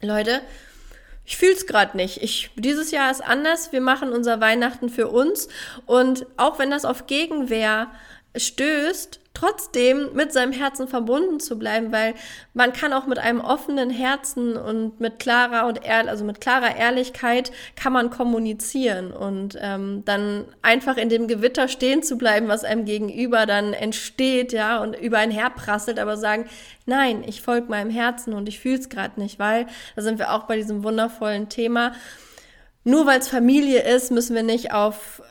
Leute, 0.00 0.40
ich 1.26 1.38
fühle 1.38 1.52
es 1.52 1.66
gerade 1.66 1.96
nicht. 1.96 2.22
Ich, 2.22 2.50
dieses 2.56 2.90
Jahr 2.90 3.10
ist 3.10 3.22
anders, 3.22 3.72
wir 3.72 3.80
machen 3.80 4.12
unser 4.12 4.40
Weihnachten 4.40 4.90
für 4.90 5.08
uns 5.08 5.48
und 5.86 6.26
auch 6.36 6.58
wenn 6.58 6.70
das 6.70 6.84
auf 6.84 7.06
Gegenwehr 7.06 7.90
stößt, 8.36 9.20
trotzdem 9.34 10.10
mit 10.14 10.32
seinem 10.32 10.52
Herzen 10.52 10.86
verbunden 10.86 11.40
zu 11.40 11.58
bleiben, 11.58 11.90
weil 11.90 12.14
man 12.54 12.72
kann 12.72 12.92
auch 12.92 13.06
mit 13.06 13.18
einem 13.18 13.40
offenen 13.40 13.90
Herzen 13.90 14.56
und 14.56 15.00
mit 15.00 15.18
klarer 15.18 15.66
und 15.66 15.84
ehr 15.84 16.08
also 16.08 16.24
mit 16.24 16.40
klarer 16.40 16.76
Ehrlichkeit 16.76 17.50
kann 17.74 17.92
man 17.92 18.10
kommunizieren 18.10 19.12
und 19.12 19.58
ähm, 19.60 20.02
dann 20.04 20.44
einfach 20.62 20.96
in 20.96 21.08
dem 21.08 21.26
Gewitter 21.26 21.66
stehen 21.66 22.04
zu 22.04 22.16
bleiben, 22.16 22.46
was 22.46 22.62
einem 22.62 22.84
gegenüber 22.84 23.44
dann 23.44 23.72
entsteht, 23.72 24.52
ja 24.52 24.80
und 24.80 24.96
über 24.96 25.18
ein 25.18 25.32
herprasselt, 25.32 25.98
aber 25.98 26.16
sagen, 26.16 26.46
nein, 26.86 27.24
ich 27.26 27.42
folge 27.42 27.68
meinem 27.68 27.90
Herzen 27.90 28.34
und 28.34 28.48
ich 28.48 28.60
fühle 28.60 28.78
es 28.78 28.88
gerade 28.88 29.20
nicht, 29.20 29.40
weil 29.40 29.66
da 29.96 30.02
sind 30.02 30.20
wir 30.20 30.32
auch 30.32 30.44
bei 30.44 30.56
diesem 30.56 30.84
wundervollen 30.84 31.48
Thema. 31.48 31.92
Nur 32.84 33.06
weil 33.06 33.18
es 33.18 33.28
Familie 33.28 33.82
ist, 33.82 34.12
müssen 34.12 34.36
wir 34.36 34.42
nicht 34.42 34.72
auf 34.72 35.22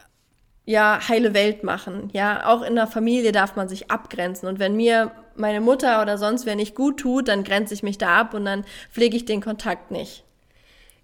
ja, 0.66 1.00
heile 1.10 1.34
Welt 1.34 1.64
machen. 1.64 2.10
Ja, 2.14 2.48
auch 2.48 2.62
in 2.62 2.76
der 2.76 2.88
Familie 2.88 3.32
darf 3.32 3.56
man 3.56 3.68
sich 3.68 3.92
abgrenzen. 3.92 4.48
Und 4.48 4.60
wenn 4.60 4.76
mir 4.76 5.12
meine 5.36 5.62
Mutter 5.62 6.02
oder 6.02 6.18
sonst 6.18 6.46
wer 6.46 6.56
nicht 6.56 6.76
gut 6.76 7.00
tut, 7.00 7.28
dann 7.28 7.44
grenze 7.44 7.74
ich 7.74 7.84
mich 7.84 7.98
da 7.98 8.20
ab 8.20 8.34
und 8.34 8.46
dann 8.46 8.66
pflege 8.92 9.18
ich 9.18 9.26
den 9.26 9.42
Kontakt 9.42 9.92
nicht. 9.92 10.24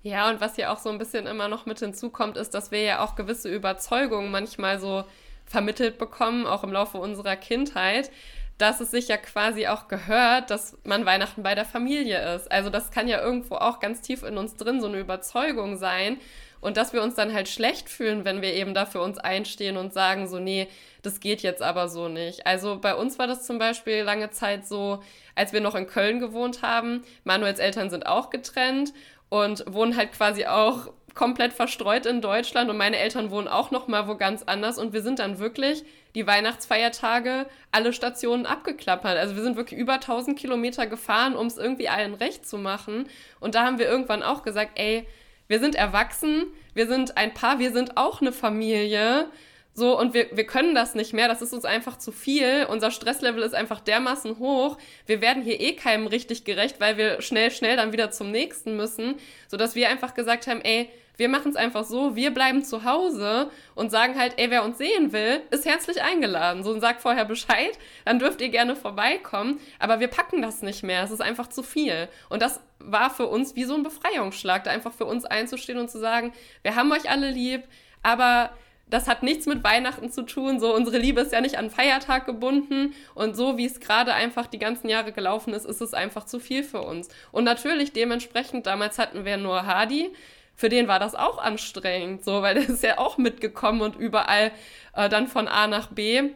Ja, 0.02 0.30
und 0.30 0.39
was 0.39 0.56
ja 0.56 0.72
auch 0.72 0.80
so 0.80 0.89
ein 0.89 0.98
bisschen 0.98 1.28
immer 1.28 1.50
noch 1.50 1.65
mit 1.65 1.80
hinzukommt, 1.80 2.38
ist, 2.38 2.54
dass 2.54 2.72
wir 2.72 2.82
ja 2.82 3.04
auch 3.04 3.15
gewisse 3.15 3.50
Überzeugungen 3.50 4.32
manchmal 4.32 4.80
so 4.80 5.04
vermittelt 5.45 5.98
bekommen, 5.98 6.45
auch 6.45 6.63
im 6.63 6.72
Laufe 6.72 7.00
unserer 7.00 7.36
Kindheit, 7.36 8.12
dass 8.58 8.80
es 8.80 8.91
sich 8.91 9.08
ja 9.10 9.17
quasi 9.17 9.67
auch 9.67 9.88
gehört, 9.88 10.52
dass 10.52 10.78
man 10.84 11.06
Weihnachten 11.06 11.43
bei 11.43 11.56
der 11.56 11.65
Familie 11.65 12.36
ist. 12.36 12.50
Also 12.52 12.69
das 12.69 12.91
kann 12.91 13.08
ja 13.08 13.22
irgendwo 13.22 13.56
auch 13.56 13.80
ganz 13.80 14.02
tief 14.02 14.24
in 14.24 14.38
uns 14.38 14.56
drin 14.56 14.80
so 14.80 14.88
eine 14.88 15.00
Überzeugung 15.00 15.78
sein. 15.78 16.17
Und 16.62 16.78
dass 16.78 16.93
wir 16.93 17.02
uns 17.02 17.15
dann 17.15 17.34
halt 17.34 17.48
schlecht 17.48 17.89
fühlen, 17.89 18.26
wenn 18.26 18.41
wir 18.41 18.54
eben 18.54 18.74
da 18.74 18.86
für 18.86 19.02
uns 19.02 19.17
einstehen 19.17 19.78
und 19.78 19.93
sagen, 19.93 20.28
so, 20.28 20.39
nee, 20.39 20.67
das 21.02 21.19
geht 21.19 21.41
jetzt 21.41 21.62
aber 21.62 21.88
so 21.88 22.08
nicht. 22.10 22.45
Also 22.45 22.80
bei 22.80 22.95
uns 22.95 23.17
war 23.17 23.28
das 23.28 23.45
zum 23.45 23.60
Beispiel 23.60 24.02
lange 24.02 24.30
Zeit 24.32 24.67
so, 24.67 25.02
als 25.36 25.54
wir 25.54 25.62
noch 25.62 25.76
in 25.76 25.88
Köln 25.88 26.19
gewohnt 26.19 26.62
haben. 26.62 27.04
Manuels 27.24 27.60
Eltern 27.60 27.89
sind 27.89 28.06
auch 28.06 28.30
getrennt 28.30 28.93
und 29.30 29.63
wohnen 29.72 29.95
halt 29.95 30.12
quasi 30.12 30.45
auch 30.45 30.91
komplett 31.15 31.54
verstreut 31.54 32.06
in 32.06 32.22
Deutschland 32.22 32.69
und 32.69 32.78
meine 32.78 32.98
Eltern 32.98 33.32
wohnen 33.32 33.48
auch 33.48 33.72
noch 33.72 33.88
mal 33.88 34.08
wo 34.08 34.15
ganz 34.15 34.43
anders 34.43 34.78
und 34.78 34.93
wir 34.93 35.02
sind 35.02 35.19
dann 35.19 35.39
wirklich 35.39 35.84
die 36.15 36.26
Weihnachtsfeiertage 36.26 37.45
alle 37.72 37.93
Stationen 37.93 38.45
abgeklappert. 38.45 39.17
Also 39.17 39.36
wir 39.36 39.43
sind 39.43 39.58
wirklich 39.58 39.80
über 39.80 39.95
1000 39.95 40.38
Kilometer 40.38 40.88
gefahren, 40.88 41.36
um 41.36 41.48
es 41.48 41.58
irgendwie 41.58 41.89
allen 41.89 42.13
recht 42.13 42.48
zu 42.48 42.58
machen 42.58 43.10
und 43.39 43.56
da 43.56 43.65
haben 43.65 43.80
wir 43.80 43.88
irgendwann 43.88 44.24
auch 44.24 44.43
gesagt, 44.43 44.74
ey, 44.76 45.08
wir 45.50 45.60
sind 45.60 45.76
erwachsen, 45.76 46.46
wir 46.74 46.88
sind 46.88 47.18
ein 47.18 47.34
Paar, 47.34 47.60
wir 47.60 47.74
sind 47.74 47.98
auch 47.98 48.22
eine 48.22 48.32
Familie. 48.32 49.30
So, 49.74 50.00
und 50.00 50.14
wir, 50.14 50.28
wir 50.32 50.46
können 50.46 50.76
das 50.76 50.94
nicht 50.94 51.14
mehr. 51.14 51.28
Das 51.28 51.42
ist 51.42 51.54
uns 51.54 51.66
einfach 51.66 51.98
zu 51.98 52.12
viel. 52.12 52.68
Unser 52.70 52.92
Stresslevel 52.92 53.42
ist 53.44 53.56
einfach 53.56 53.80
dermaßen 53.80 54.38
hoch. 54.38 54.78
Wir 55.06 55.22
werden 55.22 55.42
hier 55.42 55.60
eh 55.60 55.74
keinem 55.74 56.06
richtig 56.08 56.44
gerecht, 56.44 56.80
weil 56.80 56.98
wir 56.98 57.22
schnell, 57.22 57.50
schnell 57.50 57.78
dann 57.78 57.92
wieder 57.92 58.12
zum 58.12 58.30
nächsten 58.30 58.78
müssen. 58.78 59.16
Sodass 59.48 59.76
wir 59.76 59.90
einfach 59.90 60.14
gesagt 60.14 60.48
haben, 60.48 60.62
ey, 60.62 60.90
wir 61.20 61.30
machen 61.30 61.52
es 61.52 61.56
einfach 61.56 61.84
so, 61.84 62.16
wir 62.16 62.34
bleiben 62.34 62.64
zu 62.64 62.86
Hause 62.86 63.52
und 63.76 63.92
sagen 63.92 64.18
halt, 64.18 64.34
ey, 64.38 64.50
wer 64.50 64.64
uns 64.64 64.78
sehen 64.78 65.12
will, 65.12 65.42
ist 65.52 65.66
herzlich 65.66 66.02
eingeladen. 66.02 66.64
So 66.64 66.72
und 66.72 66.82
sagt 66.82 67.02
vorher 67.02 67.26
Bescheid, 67.26 67.78
dann 68.06 68.20
dürft 68.20 68.42
ihr 68.42 68.50
gerne 68.50 68.76
vorbeikommen. 68.76 69.60
Aber 69.78 70.00
wir 70.00 70.08
packen 70.08 70.42
das 70.42 70.62
nicht 70.62 70.84
mehr. 70.84 71.04
Es 71.04 71.12
ist 71.12 71.22
einfach 71.22 71.48
zu 71.48 71.62
viel. 71.62 72.08
Und 72.30 72.42
das 72.42 72.62
war 72.80 73.10
für 73.10 73.28
uns 73.28 73.56
wie 73.56 73.66
so 73.66 73.76
ein 73.76 73.84
Befreiungsschlag, 73.84 74.64
da 74.64 74.72
einfach 74.72 74.94
für 74.94 75.06
uns 75.06 75.26
einzustehen 75.26 75.78
und 75.78 75.92
zu 75.92 76.00
sagen, 76.00 76.34
wir 76.62 76.76
haben 76.76 76.92
euch 76.92 77.10
alle 77.10 77.30
lieb, 77.30 77.64
aber 78.02 78.52
das 78.90 79.08
hat 79.08 79.22
nichts 79.22 79.46
mit 79.46 79.64
Weihnachten 79.64 80.10
zu 80.10 80.24
tun. 80.24 80.60
So, 80.60 80.74
unsere 80.74 80.98
Liebe 80.98 81.22
ist 81.22 81.32
ja 81.32 81.42
nicht 81.42 81.58
an 81.58 81.70
Feiertag 81.70 82.26
gebunden. 82.26 82.94
Und 83.14 83.36
so 83.36 83.58
wie 83.58 83.66
es 83.66 83.80
gerade 83.80 84.14
einfach 84.14 84.48
die 84.48 84.58
ganzen 84.58 84.90
Jahre 84.90 85.12
gelaufen 85.12 85.54
ist, 85.54 85.66
ist 85.66 85.82
es 85.82 85.94
einfach 85.94 86.26
zu 86.26 86.40
viel 86.40 86.64
für 86.64 86.82
uns. 86.82 87.10
Und 87.32 87.44
natürlich 87.44 87.94
dementsprechend, 87.94 88.66
damals 88.66 88.98
hatten 88.98 89.26
wir 89.26 89.38
nur 89.38 89.66
Hardy. 89.66 90.10
Für 90.60 90.67
den 90.67 90.89
war 90.89 91.00
das 91.00 91.15
auch 91.15 91.38
anstrengend, 91.38 92.26
so, 92.26 92.41
weil 92.41 92.56
der 92.56 92.67
ist 92.67 92.84
ja 92.84 92.98
auch 92.98 93.17
mitgekommen 93.17 93.80
und 93.80 93.95
überall 93.95 94.52
äh, 94.93 95.08
dann 95.08 95.30
von 95.30 95.48
A 95.48 95.67
nach 95.67 95.88
B. 95.88 96.32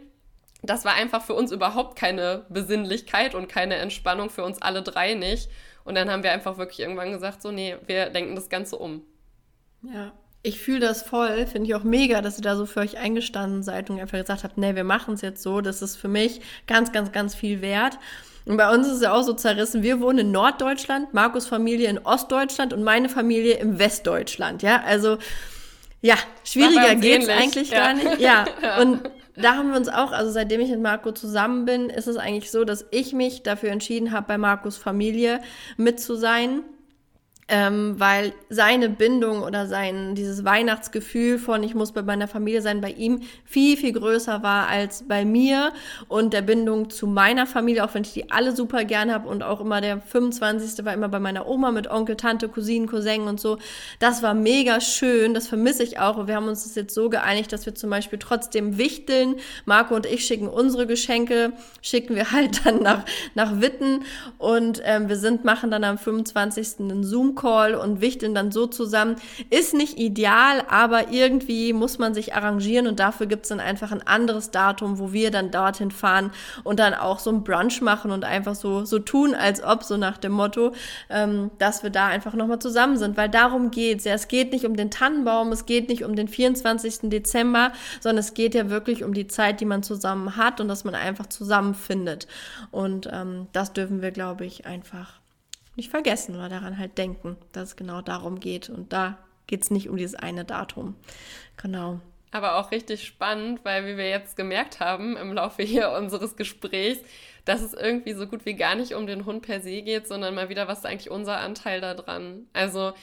Das 0.62 0.86
war 0.86 0.94
einfach 0.94 1.22
für 1.22 1.34
uns 1.34 1.52
überhaupt 1.52 2.00
keine 2.00 2.46
Besinnlichkeit 2.48 3.36
und 3.36 3.50
keine 3.50 3.76
Entspannung 3.76 4.30
für 4.30 4.46
uns 4.46 4.62
alle 4.62 4.82
drei 4.82 5.16
nicht. 5.16 5.50
Und 5.84 5.96
dann 5.96 6.10
haben 6.10 6.24
wir 6.24 6.32
einfach 6.32 6.58
wirklich 6.58 6.80
irgendwann 6.80 7.12
gesagt, 7.12 7.42
so, 7.42 7.52
nee, 7.52 7.76
wir 7.86 8.12
denken 8.12 8.34
das 8.38 8.48
Ganze 8.48 8.78
um. 8.78 9.02
Ja, 9.82 10.14
ich 10.42 10.62
fühle 10.62 10.80
das 10.80 11.04
voll, 11.04 11.46
finde 11.46 11.68
ich 11.68 11.76
auch 11.76 11.84
mega, 11.84 12.22
dass 12.22 12.38
ihr 12.38 12.44
da 12.44 12.56
so 12.56 12.66
für 12.66 12.80
euch 12.80 12.98
eingestanden 12.98 13.62
seid 13.62 13.90
und 13.90 14.00
einfach 14.00 14.18
gesagt 14.18 14.46
habt, 14.46 14.58
nee, 14.58 14.74
wir 14.74 14.86
machen 14.86 15.16
es 15.16 15.22
jetzt 15.22 15.44
so. 15.44 15.60
Das 15.60 15.82
ist 15.82 15.98
für 15.98 16.08
mich 16.08 16.40
ganz, 16.66 16.94
ganz, 16.94 17.12
ganz 17.12 17.36
viel 17.36 17.60
wert. 17.60 18.00
Und 18.46 18.58
bei 18.58 18.70
uns 18.74 18.88
ist 18.88 18.94
es 18.94 19.02
ja 19.02 19.14
auch 19.14 19.24
so 19.24 19.34
zerrissen. 19.34 19.84
Wir 19.84 20.02
wohnen 20.02 20.20
in 20.20 20.32
Norddeutschland, 20.32 21.14
Markus 21.14 21.48
Familie 21.48 21.90
in 21.90 22.00
Ostdeutschland 22.00 22.74
und 22.74 22.84
meine 22.84 23.10
Familie 23.10 23.56
im 23.56 23.80
Westdeutschland. 23.80 24.62
Ja, 24.64 24.84
also 24.86 25.18
ja, 26.02 26.16
schwieriger 26.44 26.96
geht's 26.96 27.28
ähnlich. 27.28 27.42
eigentlich 27.42 27.70
ja. 27.70 27.78
gar 27.78 27.94
nicht. 27.94 28.20
Ja. 28.20 28.46
ja. 28.62 28.82
Und 28.82 29.10
da 29.36 29.56
haben 29.56 29.72
wir 29.72 29.78
uns 29.78 29.88
auch, 29.88 30.12
also 30.12 30.32
seitdem 30.32 30.60
ich 30.62 30.70
mit 30.70 30.82
Marco 30.82 31.12
zusammen 31.12 31.66
bin, 31.66 31.90
ist 31.90 32.08
es 32.08 32.18
eigentlich 32.18 32.52
so, 32.52 32.66
dass 32.66 32.86
ich 32.92 33.14
mich 33.14 33.44
dafür 33.44 33.72
entschieden 33.72 34.12
habe, 34.12 34.28
bei 34.28 34.38
Markus 34.38 34.78
Familie 34.78 35.42
mit 35.78 36.00
zu 36.00 36.16
sein 36.16 36.64
ähm, 37.50 37.96
weil 37.98 38.34
seine 38.50 38.90
Bindung 38.90 39.44
oder 39.44 39.68
sein 39.68 40.16
dieses 40.16 40.46
Weihnachtsgefühl 40.46 41.38
von 41.38 41.64
ich 41.64 41.76
muss 41.76 41.92
bei 41.92 42.02
meiner 42.02 42.28
Familie 42.28 42.62
sein 42.62 42.82
bei 42.82 42.92
ihm 42.92 43.22
viel 43.44 43.76
viel 43.78 43.92
größer 43.92 44.44
war 44.44 44.68
als 44.68 45.08
bei 45.08 45.26
mir 45.26 45.74
und 46.08 46.34
der 46.34 46.42
Bindung 46.42 46.90
zu 46.90 47.06
meiner 47.06 47.46
Familie 47.46 47.84
auch 47.84 47.94
wenn 47.94 48.04
ich 48.04 48.14
die 48.14 48.32
alle 48.32 48.56
super 48.56 48.86
gern 48.86 49.12
habe 49.12 49.28
und 49.28 49.44
auch 49.44 49.60
immer 49.60 49.82
der 49.82 50.00
25. 50.00 50.86
war 50.86 50.94
immer 50.94 51.10
bei 51.10 51.20
meiner 51.20 51.48
Oma 51.48 51.72
mit 51.72 51.90
Onkel 51.90 52.16
Tante 52.16 52.48
Cousinen 52.48 52.88
Cousin 52.88 53.24
und 53.24 53.40
so 53.40 53.58
das 54.00 54.24
war 54.24 54.34
mega 54.34 54.80
schön 54.80 55.34
das 55.34 55.48
vermisse 55.48 55.84
ich 55.84 56.00
auch 56.00 56.18
und 56.18 56.28
wir 56.28 56.36
haben 56.36 56.48
uns 56.48 56.64
das 56.64 56.76
jetzt 56.76 56.94
so 56.94 57.10
geeinigt 57.10 57.52
dass 57.52 57.66
wir 57.66 57.76
zum 57.76 57.90
Beispiel 57.90 58.20
trotzdem 58.20 58.78
wichteln 58.78 59.36
Marco 59.66 59.96
und 59.96 60.06
ich 60.06 60.26
schicken 60.26 60.48
unsere 60.48 60.88
Geschenke 60.88 61.52
schicken 61.82 62.16
wir 62.16 62.32
halt 62.32 62.66
dann 62.66 62.82
nach 62.82 63.04
nach 63.36 63.60
Witten 63.60 64.04
und 64.38 64.82
ähm, 64.86 65.10
wir 65.10 65.18
sind 65.18 65.44
machen 65.44 65.72
dann 65.72 65.84
am 65.84 65.98
25. 65.98 66.80
einen 66.80 67.04
Zoom 67.04 67.33
Zoom-Call 67.34 67.76
und 67.76 68.02
wichteln 68.02 68.36
dann 68.36 68.52
so 68.52 68.68
zusammen. 68.68 69.16
Ist 69.50 69.74
nicht 69.74 69.98
ideal, 69.98 70.64
aber 70.70 71.12
irgendwie 71.12 71.74
muss 71.74 71.98
man 71.98 72.14
sich 72.14 72.34
arrangieren 72.36 72.88
und 72.88 73.00
dafür 73.00 73.28
gibt 73.28 73.44
es 73.44 73.50
dann 73.50 73.60
einfach 73.60 73.92
ein 73.92 74.06
anderes 74.06 74.52
Datum, 74.52 75.00
wo 75.00 75.14
wir 75.14 75.32
dann 75.32 75.52
dorthin 75.52 75.92
fahren 75.92 76.32
und 76.64 76.80
dann 76.80 76.94
auch 76.94 77.20
so 77.20 77.32
ein 77.32 77.44
Brunch 77.44 77.82
machen 77.82 78.12
und 78.12 78.26
einfach 78.26 78.56
so, 78.56 78.86
so 78.86 79.00
tun, 79.00 79.36
als 79.36 79.64
ob, 79.64 79.84
so 79.84 79.98
nach 79.98 80.18
dem 80.18 80.34
Motto, 80.34 80.74
ähm, 81.10 81.52
dass 81.58 81.84
wir 81.84 81.90
da 81.90 82.08
einfach 82.08 82.34
nochmal 82.34 82.60
zusammen 82.60 82.98
sind, 82.98 83.18
weil 83.18 83.30
darum 83.30 83.72
geht's. 83.72 84.06
Ja, 84.06 84.14
es 84.14 84.28
geht 84.28 84.52
nicht 84.52 84.66
um 84.66 84.76
den 84.76 84.92
Tannenbaum, 84.92 85.52
es 85.52 85.66
geht 85.66 85.90
nicht 85.90 86.04
um 86.04 86.16
den 86.16 86.28
24. 86.28 87.10
Dezember, 87.10 87.72
sondern 88.00 88.20
es 88.20 88.34
geht 88.34 88.56
ja 88.56 88.70
wirklich 88.70 89.04
um 89.04 89.14
die 89.14 89.28
Zeit, 89.28 89.60
die 89.60 89.66
man 89.66 89.84
zusammen 89.84 90.38
hat 90.38 90.62
und 90.62 90.68
dass 90.68 90.84
man 90.84 90.96
einfach 90.96 91.28
zusammenfindet. 91.28 92.28
Und 92.72 93.10
ähm, 93.12 93.48
das 93.54 93.74
dürfen 93.74 94.02
wir, 94.02 94.12
glaube 94.12 94.46
ich, 94.46 94.66
einfach 94.66 95.23
nicht 95.76 95.90
vergessen 95.90 96.36
oder 96.36 96.50
daran 96.50 96.78
halt 96.78 96.98
denken, 96.98 97.38
dass 97.52 97.70
es 97.70 97.76
genau 97.76 98.02
darum 98.02 98.40
geht. 98.40 98.70
Und 98.70 98.94
da 98.94 99.18
geht 99.48 99.64
es 99.64 99.72
nicht 99.72 99.90
um 99.90 99.98
dieses 99.98 100.16
eine 100.16 100.46
Datum. 100.46 100.96
Genau. 101.58 102.00
Aber 102.32 102.56
auch 102.56 102.72
richtig 102.72 103.06
spannend, 103.06 103.64
weil 103.64 103.86
wie 103.86 103.98
wir 103.98 104.10
jetzt 104.10 104.36
gemerkt 104.36 104.80
haben 104.80 105.18
im 105.18 105.34
Laufe 105.34 105.64
hier 105.64 105.92
unseres 105.98 106.36
Gesprächs, 106.36 107.02
dass 107.46 107.62
es 107.62 107.74
irgendwie 107.74 108.14
so 108.14 108.28
gut 108.28 108.46
wie 108.46 108.56
gar 108.56 108.76
nicht 108.76 108.94
um 108.94 109.06
den 109.06 109.26
Hund 109.26 109.44
per 109.44 109.62
se 109.62 109.82
geht, 109.82 110.08
sondern 110.08 110.34
mal 110.34 110.50
wieder, 110.50 110.68
was 110.68 110.80
ist 110.80 110.86
eigentlich 110.86 111.12
unser 111.12 111.38
Anteil 111.38 111.82
da 111.82 111.94
dran? 111.94 112.48
Also 112.54 112.94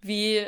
wie, 0.00 0.46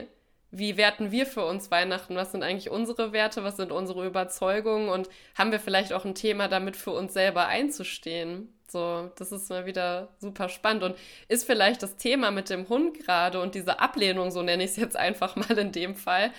wie 0.53 0.77
werten 0.77 1.11
wir 1.11 1.27
für 1.27 1.45
uns 1.45 1.71
Weihnachten? 1.71 2.15
Was 2.15 2.33
sind 2.33 2.43
eigentlich 2.43 2.71
unsere 2.71 3.13
Werte? 3.13 3.43
Was 3.43 3.57
sind 3.57 3.73
unsere 3.73 4.07
Überzeugungen? 4.07 4.91
Und 4.91 5.09
haben 5.35 5.51
wir 5.51 5.59
vielleicht 5.59 5.93
auch 5.95 6.05
ein 6.05 6.15
Thema 6.15 6.47
damit 6.47 6.77
für 6.77 6.93
uns 6.93 7.15
selber 7.15 7.47
einzustehen? 7.47 8.53
So, 8.69 9.11
das 9.17 9.33
ist 9.33 9.51
mal 9.51 9.67
wieder 9.67 10.09
super 10.19 10.49
spannend 10.49 10.83
und 10.83 10.97
ist 11.29 11.45
vielleicht 11.45 11.83
das 11.83 11.97
Thema 11.97 12.31
mit 12.31 12.51
dem 12.51 12.69
Hund 12.69 12.99
gerade 12.99 13.41
und 13.41 13.55
diese 13.55 13.81
Ablehnung, 13.81 14.31
so 14.31 14.43
nenne 14.43 14.65
ich 14.65 14.73
es 14.73 14.77
jetzt 14.77 14.97
einfach 14.97 15.37
mal 15.37 15.59
in 15.59 15.73
dem 15.73 15.95
Fall, 15.95 16.33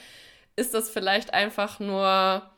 ist 0.55 0.73
das 0.73 0.89
vielleicht 0.89 1.33
einfach 1.33 1.79
nur 1.79 2.49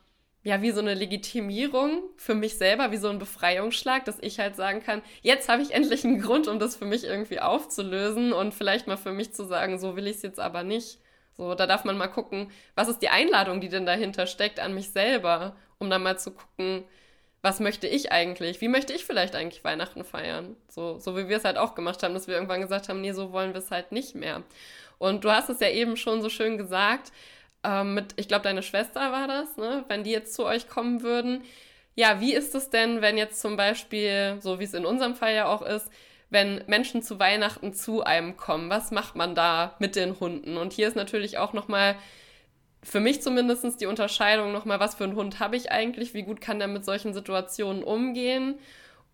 ja, 0.44 0.62
wie 0.62 0.70
so 0.70 0.80
eine 0.80 0.94
Legitimierung 0.94 2.04
für 2.16 2.36
mich 2.36 2.56
selber, 2.56 2.92
wie 2.92 2.98
so 2.98 3.08
ein 3.08 3.18
Befreiungsschlag, 3.18 4.04
dass 4.04 4.18
ich 4.20 4.38
halt 4.38 4.54
sagen 4.54 4.80
kann, 4.80 5.02
jetzt 5.20 5.48
habe 5.48 5.60
ich 5.60 5.72
endlich 5.72 6.04
einen 6.04 6.20
Grund, 6.20 6.46
um 6.46 6.60
das 6.60 6.76
für 6.76 6.84
mich 6.84 7.02
irgendwie 7.02 7.40
aufzulösen 7.40 8.32
und 8.32 8.54
vielleicht 8.54 8.86
mal 8.86 8.96
für 8.96 9.12
mich 9.12 9.32
zu 9.34 9.44
sagen, 9.44 9.78
so 9.80 9.96
will 9.96 10.06
ich 10.06 10.16
es 10.16 10.22
jetzt 10.22 10.38
aber 10.38 10.62
nicht. 10.62 11.00
So, 11.36 11.54
da 11.54 11.66
darf 11.66 11.84
man 11.84 11.98
mal 11.98 12.08
gucken, 12.08 12.50
was 12.74 12.88
ist 12.88 13.00
die 13.02 13.10
Einladung, 13.10 13.60
die 13.60 13.68
denn 13.68 13.86
dahinter 13.86 14.26
steckt 14.26 14.58
an 14.58 14.74
mich 14.74 14.90
selber, 14.90 15.56
um 15.78 15.90
dann 15.90 16.02
mal 16.02 16.18
zu 16.18 16.30
gucken, 16.30 16.84
was 17.42 17.60
möchte 17.60 17.86
ich 17.86 18.10
eigentlich? 18.10 18.60
Wie 18.60 18.68
möchte 18.68 18.92
ich 18.92 19.04
vielleicht 19.04 19.36
eigentlich 19.36 19.62
Weihnachten 19.62 20.04
feiern? 20.04 20.56
So, 20.68 20.98
so 20.98 21.16
wie 21.16 21.28
wir 21.28 21.36
es 21.36 21.44
halt 21.44 21.58
auch 21.58 21.74
gemacht 21.74 22.02
haben, 22.02 22.14
dass 22.14 22.26
wir 22.26 22.34
irgendwann 22.34 22.60
gesagt 22.60 22.88
haben, 22.88 23.00
nee, 23.00 23.12
so 23.12 23.32
wollen 23.32 23.52
wir 23.52 23.60
es 23.60 23.70
halt 23.70 23.92
nicht 23.92 24.14
mehr. 24.14 24.42
Und 24.98 25.24
du 25.24 25.30
hast 25.30 25.50
es 25.50 25.60
ja 25.60 25.68
eben 25.68 25.96
schon 25.96 26.22
so 26.22 26.28
schön 26.28 26.58
gesagt, 26.58 27.12
ähm, 27.62 27.94
mit, 27.94 28.14
ich 28.16 28.28
glaube, 28.28 28.42
deine 28.44 28.62
Schwester 28.62 29.12
war 29.12 29.28
das, 29.28 29.56
ne? 29.56 29.84
wenn 29.88 30.04
die 30.04 30.10
jetzt 30.10 30.34
zu 30.34 30.44
euch 30.44 30.68
kommen 30.68 31.02
würden. 31.02 31.44
Ja, 31.94 32.20
wie 32.20 32.34
ist 32.34 32.54
es 32.54 32.70
denn, 32.70 33.00
wenn 33.00 33.18
jetzt 33.18 33.40
zum 33.40 33.56
Beispiel, 33.56 34.38
so 34.40 34.58
wie 34.58 34.64
es 34.64 34.74
in 34.74 34.86
unserem 34.86 35.14
Fall 35.14 35.34
ja 35.34 35.46
auch 35.46 35.62
ist, 35.62 35.90
wenn 36.30 36.62
Menschen 36.66 37.02
zu 37.02 37.18
Weihnachten 37.18 37.72
zu 37.72 38.02
einem 38.02 38.36
kommen, 38.36 38.68
was 38.68 38.90
macht 38.90 39.14
man 39.14 39.34
da 39.34 39.76
mit 39.78 39.96
den 39.96 40.18
Hunden? 40.18 40.56
Und 40.56 40.72
hier 40.72 40.88
ist 40.88 40.96
natürlich 40.96 41.38
auch 41.38 41.52
nochmal 41.52 41.96
für 42.82 43.00
mich 43.00 43.20
zumindest 43.22 43.80
die 43.80 43.86
Unterscheidung 43.86 44.52
nochmal, 44.52 44.78
was 44.78 44.94
für 44.94 45.04
einen 45.04 45.16
Hund 45.16 45.40
habe 45.40 45.56
ich 45.56 45.72
eigentlich, 45.72 46.14
wie 46.14 46.22
gut 46.22 46.40
kann 46.40 46.58
der 46.58 46.68
mit 46.68 46.84
solchen 46.84 47.14
Situationen 47.14 47.82
umgehen 47.82 48.58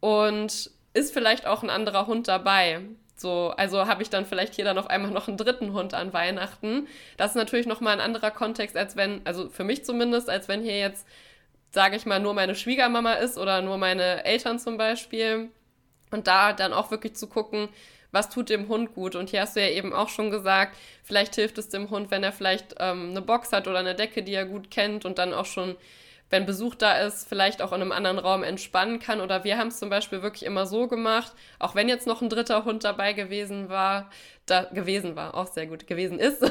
und 0.00 0.70
ist 0.94 1.14
vielleicht 1.14 1.46
auch 1.46 1.62
ein 1.62 1.70
anderer 1.70 2.06
Hund 2.06 2.28
dabei. 2.28 2.80
So, 3.16 3.54
also 3.56 3.86
habe 3.86 4.02
ich 4.02 4.10
dann 4.10 4.26
vielleicht 4.26 4.54
hier 4.54 4.64
dann 4.64 4.78
auf 4.78 4.90
einmal 4.90 5.10
noch 5.10 5.28
einen 5.28 5.36
dritten 5.36 5.72
Hund 5.72 5.94
an 5.94 6.12
Weihnachten. 6.12 6.86
Das 7.16 7.30
ist 7.30 7.36
natürlich 7.36 7.66
nochmal 7.66 7.94
ein 7.94 8.00
anderer 8.00 8.30
Kontext, 8.30 8.76
als 8.76 8.96
wenn, 8.96 9.22
also 9.24 9.48
für 9.48 9.64
mich 9.64 9.84
zumindest, 9.84 10.28
als 10.28 10.48
wenn 10.48 10.62
hier 10.62 10.78
jetzt, 10.78 11.06
sage 11.70 11.96
ich 11.96 12.04
mal, 12.04 12.20
nur 12.20 12.34
meine 12.34 12.54
Schwiegermama 12.54 13.14
ist 13.14 13.38
oder 13.38 13.62
nur 13.62 13.78
meine 13.78 14.24
Eltern 14.24 14.58
zum 14.58 14.76
Beispiel. 14.76 15.50
Und 16.12 16.26
da 16.26 16.52
dann 16.52 16.72
auch 16.72 16.90
wirklich 16.90 17.14
zu 17.14 17.26
gucken, 17.26 17.68
was 18.12 18.28
tut 18.28 18.50
dem 18.50 18.68
Hund 18.68 18.94
gut. 18.94 19.16
Und 19.16 19.30
hier 19.30 19.40
hast 19.40 19.56
du 19.56 19.60
ja 19.60 19.68
eben 19.68 19.92
auch 19.92 20.08
schon 20.08 20.30
gesagt, 20.30 20.76
vielleicht 21.02 21.34
hilft 21.34 21.58
es 21.58 21.70
dem 21.70 21.90
Hund, 21.90 22.10
wenn 22.10 22.22
er 22.22 22.32
vielleicht 22.32 22.76
ähm, 22.78 23.10
eine 23.10 23.22
Box 23.22 23.52
hat 23.52 23.66
oder 23.66 23.78
eine 23.78 23.94
Decke, 23.94 24.22
die 24.22 24.34
er 24.34 24.44
gut 24.44 24.70
kennt 24.70 25.04
und 25.04 25.18
dann 25.18 25.32
auch 25.32 25.46
schon, 25.46 25.76
wenn 26.30 26.46
Besuch 26.46 26.74
da 26.74 26.98
ist, 26.98 27.26
vielleicht 27.26 27.62
auch 27.62 27.72
in 27.72 27.80
einem 27.80 27.92
anderen 27.92 28.18
Raum 28.18 28.42
entspannen 28.42 29.00
kann. 29.00 29.20
Oder 29.20 29.44
wir 29.44 29.58
haben 29.58 29.68
es 29.68 29.78
zum 29.78 29.88
Beispiel 29.88 30.22
wirklich 30.22 30.44
immer 30.44 30.66
so 30.66 30.86
gemacht, 30.86 31.32
auch 31.58 31.74
wenn 31.74 31.88
jetzt 31.88 32.06
noch 32.06 32.22
ein 32.22 32.28
dritter 32.28 32.64
Hund 32.64 32.84
dabei 32.84 33.14
gewesen 33.14 33.70
war, 33.70 34.10
da 34.46 34.64
gewesen 34.64 35.16
war, 35.16 35.34
auch 35.34 35.46
sehr 35.46 35.66
gut, 35.66 35.86
gewesen 35.86 36.18
ist. 36.18 36.42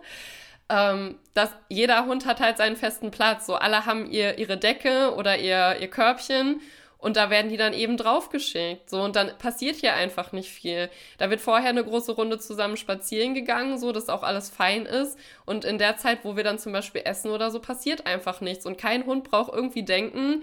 ähm, 0.68 1.18
dass 1.34 1.50
jeder 1.68 2.06
Hund 2.06 2.26
hat 2.26 2.40
halt 2.40 2.58
seinen 2.58 2.76
festen 2.76 3.12
Platz. 3.12 3.46
So 3.46 3.54
alle 3.54 3.86
haben 3.86 4.10
ihr, 4.10 4.38
ihre 4.38 4.56
Decke 4.56 5.14
oder 5.14 5.38
ihr, 5.38 5.76
ihr 5.80 5.88
Körbchen 5.88 6.60
und 7.00 7.16
da 7.16 7.30
werden 7.30 7.48
die 7.48 7.56
dann 7.56 7.72
eben 7.72 7.96
draufgeschickt. 7.96 8.90
So, 8.90 9.00
und 9.00 9.16
dann 9.16 9.36
passiert 9.38 9.76
hier 9.76 9.94
einfach 9.94 10.32
nicht 10.32 10.50
viel. 10.50 10.90
Da 11.18 11.30
wird 11.30 11.40
vorher 11.40 11.70
eine 11.70 11.84
große 11.84 12.12
Runde 12.12 12.38
zusammen 12.38 12.76
spazieren 12.76 13.34
gegangen, 13.34 13.78
so 13.78 13.92
dass 13.92 14.08
auch 14.08 14.22
alles 14.22 14.50
fein 14.50 14.84
ist. 14.84 15.18
Und 15.46 15.64
in 15.64 15.78
der 15.78 15.96
Zeit, 15.96 16.20
wo 16.24 16.36
wir 16.36 16.44
dann 16.44 16.58
zum 16.58 16.72
Beispiel 16.72 17.02
essen 17.04 17.30
oder 17.30 17.50
so, 17.50 17.58
passiert 17.58 18.06
einfach 18.06 18.40
nichts. 18.42 18.66
Und 18.66 18.76
kein 18.76 19.06
Hund 19.06 19.24
braucht 19.24 19.52
irgendwie 19.52 19.82
denken, 19.82 20.42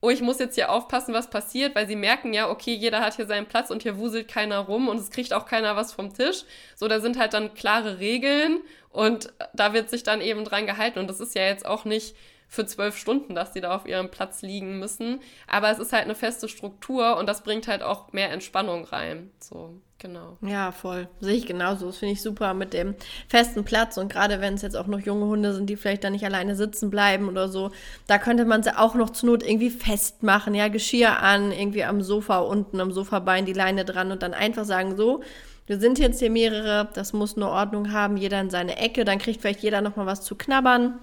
oh, 0.00 0.08
ich 0.08 0.22
muss 0.22 0.38
jetzt 0.38 0.54
hier 0.54 0.70
aufpassen, 0.70 1.12
was 1.12 1.28
passiert, 1.28 1.74
weil 1.74 1.86
sie 1.86 1.96
merken 1.96 2.32
ja, 2.32 2.48
okay, 2.48 2.72
jeder 2.72 3.00
hat 3.00 3.16
hier 3.16 3.26
seinen 3.26 3.46
Platz 3.46 3.70
und 3.70 3.82
hier 3.82 3.98
wuselt 3.98 4.28
keiner 4.28 4.60
rum 4.60 4.88
und 4.88 4.98
es 4.98 5.10
kriegt 5.10 5.34
auch 5.34 5.44
keiner 5.44 5.76
was 5.76 5.92
vom 5.92 6.14
Tisch. 6.14 6.44
So, 6.74 6.88
da 6.88 7.00
sind 7.00 7.18
halt 7.18 7.34
dann 7.34 7.52
klare 7.52 7.98
Regeln 7.98 8.60
und 8.90 9.32
da 9.52 9.74
wird 9.74 9.90
sich 9.90 10.02
dann 10.02 10.22
eben 10.22 10.44
dran 10.44 10.66
gehalten. 10.66 10.98
Und 10.98 11.08
das 11.10 11.20
ist 11.20 11.34
ja 11.34 11.42
jetzt 11.42 11.66
auch 11.66 11.84
nicht 11.84 12.16
für 12.50 12.66
zwölf 12.66 12.96
Stunden, 12.96 13.36
dass 13.36 13.52
die 13.52 13.60
da 13.60 13.74
auf 13.76 13.86
ihrem 13.86 14.10
Platz 14.10 14.42
liegen 14.42 14.80
müssen. 14.80 15.20
Aber 15.46 15.70
es 15.70 15.78
ist 15.78 15.92
halt 15.92 16.04
eine 16.04 16.16
feste 16.16 16.48
Struktur 16.48 17.16
und 17.16 17.28
das 17.28 17.42
bringt 17.42 17.68
halt 17.68 17.82
auch 17.84 18.12
mehr 18.12 18.32
Entspannung 18.32 18.84
rein. 18.86 19.30
So, 19.38 19.80
genau. 20.00 20.36
Ja, 20.42 20.72
voll. 20.72 21.06
Sehe 21.20 21.36
ich 21.36 21.46
genauso. 21.46 21.86
Das 21.86 21.98
finde 21.98 22.14
ich 22.14 22.22
super 22.22 22.52
mit 22.52 22.72
dem 22.72 22.96
festen 23.28 23.64
Platz. 23.64 23.98
Und 23.98 24.12
gerade 24.12 24.40
wenn 24.40 24.54
es 24.54 24.62
jetzt 24.62 24.76
auch 24.76 24.88
noch 24.88 24.98
junge 24.98 25.26
Hunde 25.26 25.54
sind, 25.54 25.70
die 25.70 25.76
vielleicht 25.76 26.02
da 26.02 26.10
nicht 26.10 26.24
alleine 26.24 26.56
sitzen 26.56 26.90
bleiben 26.90 27.28
oder 27.28 27.48
so, 27.48 27.70
da 28.08 28.18
könnte 28.18 28.44
man 28.44 28.64
sie 28.64 28.76
auch 28.76 28.96
noch 28.96 29.10
zur 29.10 29.30
Not 29.30 29.44
irgendwie 29.44 29.70
festmachen. 29.70 30.56
Ja, 30.56 30.66
Geschirr 30.66 31.22
an, 31.22 31.52
irgendwie 31.52 31.84
am 31.84 32.02
Sofa 32.02 32.40
unten, 32.40 32.80
am 32.80 32.90
Sofabein 32.90 33.46
die 33.46 33.52
Leine 33.52 33.84
dran 33.84 34.10
und 34.10 34.24
dann 34.24 34.34
einfach 34.34 34.64
sagen, 34.64 34.96
so, 34.96 35.22
wir 35.68 35.78
sind 35.78 36.00
jetzt 36.00 36.18
hier 36.18 36.30
mehrere, 36.30 36.88
das 36.94 37.12
muss 37.12 37.36
eine 37.36 37.48
Ordnung 37.48 37.92
haben, 37.92 38.16
jeder 38.16 38.40
in 38.40 38.50
seine 38.50 38.76
Ecke, 38.78 39.04
dann 39.04 39.20
kriegt 39.20 39.40
vielleicht 39.40 39.62
jeder 39.62 39.82
nochmal 39.82 40.06
was 40.06 40.22
zu 40.22 40.34
knabbern 40.34 40.98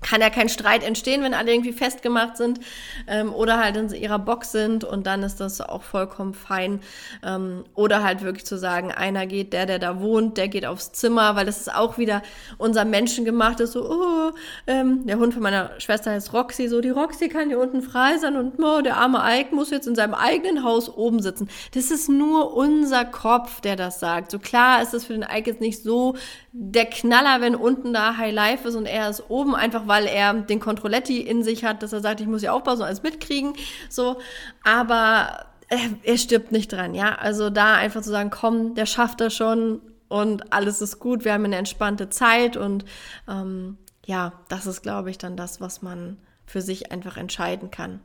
kann 0.00 0.20
ja 0.20 0.30
kein 0.30 0.48
Streit 0.48 0.84
entstehen, 0.84 1.22
wenn 1.22 1.34
alle 1.34 1.52
irgendwie 1.52 1.72
festgemacht 1.72 2.36
sind 2.36 2.60
ähm, 3.08 3.32
oder 3.32 3.58
halt 3.58 3.76
in 3.76 3.90
ihrer 3.90 4.18
Box 4.18 4.52
sind 4.52 4.84
und 4.84 5.06
dann 5.06 5.22
ist 5.22 5.40
das 5.40 5.60
auch 5.60 5.82
vollkommen 5.82 6.34
fein. 6.34 6.80
Ähm, 7.24 7.64
oder 7.74 8.04
halt 8.04 8.22
wirklich 8.22 8.46
zu 8.46 8.56
sagen, 8.58 8.92
einer 8.92 9.26
geht, 9.26 9.52
der, 9.52 9.66
der 9.66 9.78
da 9.78 10.00
wohnt, 10.00 10.36
der 10.36 10.48
geht 10.48 10.66
aufs 10.66 10.92
Zimmer, 10.92 11.34
weil 11.34 11.46
das 11.46 11.60
ist 11.60 11.74
auch 11.74 11.98
wieder 11.98 12.22
unser 12.58 12.84
menschengemachtes, 12.84 13.72
so, 13.72 13.90
oh, 13.90 14.32
ähm, 14.66 15.06
der 15.06 15.18
Hund 15.18 15.34
von 15.34 15.42
meiner 15.42 15.72
Schwester 15.80 16.12
heißt 16.12 16.32
Roxy, 16.32 16.68
so, 16.68 16.80
die 16.80 16.90
Roxy 16.90 17.28
kann 17.28 17.48
hier 17.48 17.58
unten 17.58 17.82
frei 17.82 18.18
sein 18.18 18.36
und 18.36 18.62
oh, 18.62 18.80
der 18.82 18.96
arme 18.98 19.20
Ike 19.24 19.54
muss 19.54 19.70
jetzt 19.70 19.88
in 19.88 19.96
seinem 19.96 20.14
eigenen 20.14 20.62
Haus 20.62 20.88
oben 20.88 21.20
sitzen. 21.20 21.48
Das 21.74 21.90
ist 21.90 22.08
nur 22.08 22.54
unser 22.54 23.04
Kopf, 23.04 23.60
der 23.60 23.74
das 23.74 23.98
sagt. 23.98 24.30
So 24.30 24.38
klar 24.38 24.80
ist 24.80 24.94
das 24.94 25.06
für 25.06 25.14
den 25.14 25.22
Ike 25.22 25.50
jetzt 25.50 25.60
nicht 25.60 25.82
so 25.82 26.14
der 26.52 26.86
Knaller, 26.86 27.40
wenn 27.40 27.54
unten 27.54 27.92
da 27.92 28.16
High 28.16 28.32
Life 28.32 28.68
ist 28.68 28.74
und 28.74 28.86
er 28.86 29.10
ist 29.10 29.24
oben, 29.28 29.54
einfach 29.54 29.87
weil 29.88 30.06
er 30.06 30.34
den 30.34 30.60
Controletti 30.60 31.20
in 31.20 31.42
sich 31.42 31.64
hat, 31.64 31.82
dass 31.82 31.92
er 31.92 32.00
sagt, 32.00 32.20
ich 32.20 32.26
muss 32.26 32.42
ja 32.42 32.52
aufpassen 32.52 32.82
und 32.82 32.86
alles 32.86 33.02
mitkriegen. 33.02 33.54
So, 33.88 34.18
aber 34.62 35.46
er, 35.68 35.80
er 36.02 36.18
stirbt 36.18 36.52
nicht 36.52 36.72
dran, 36.72 36.94
ja. 36.94 37.14
Also 37.14 37.50
da 37.50 37.74
einfach 37.74 38.02
zu 38.02 38.10
sagen, 38.10 38.30
komm, 38.30 38.74
der 38.74 38.86
schafft 38.86 39.20
das 39.20 39.34
schon 39.34 39.80
und 40.08 40.52
alles 40.52 40.80
ist 40.80 40.98
gut, 40.98 41.24
wir 41.24 41.32
haben 41.32 41.44
eine 41.44 41.56
entspannte 41.56 42.08
Zeit 42.08 42.56
und 42.56 42.84
ähm, 43.28 43.78
ja, 44.06 44.32
das 44.48 44.66
ist, 44.66 44.82
glaube 44.82 45.10
ich, 45.10 45.18
dann 45.18 45.36
das, 45.36 45.60
was 45.60 45.82
man 45.82 46.18
für 46.46 46.62
sich 46.62 46.90
einfach 46.92 47.16
entscheiden 47.18 47.70
kann. 47.70 48.00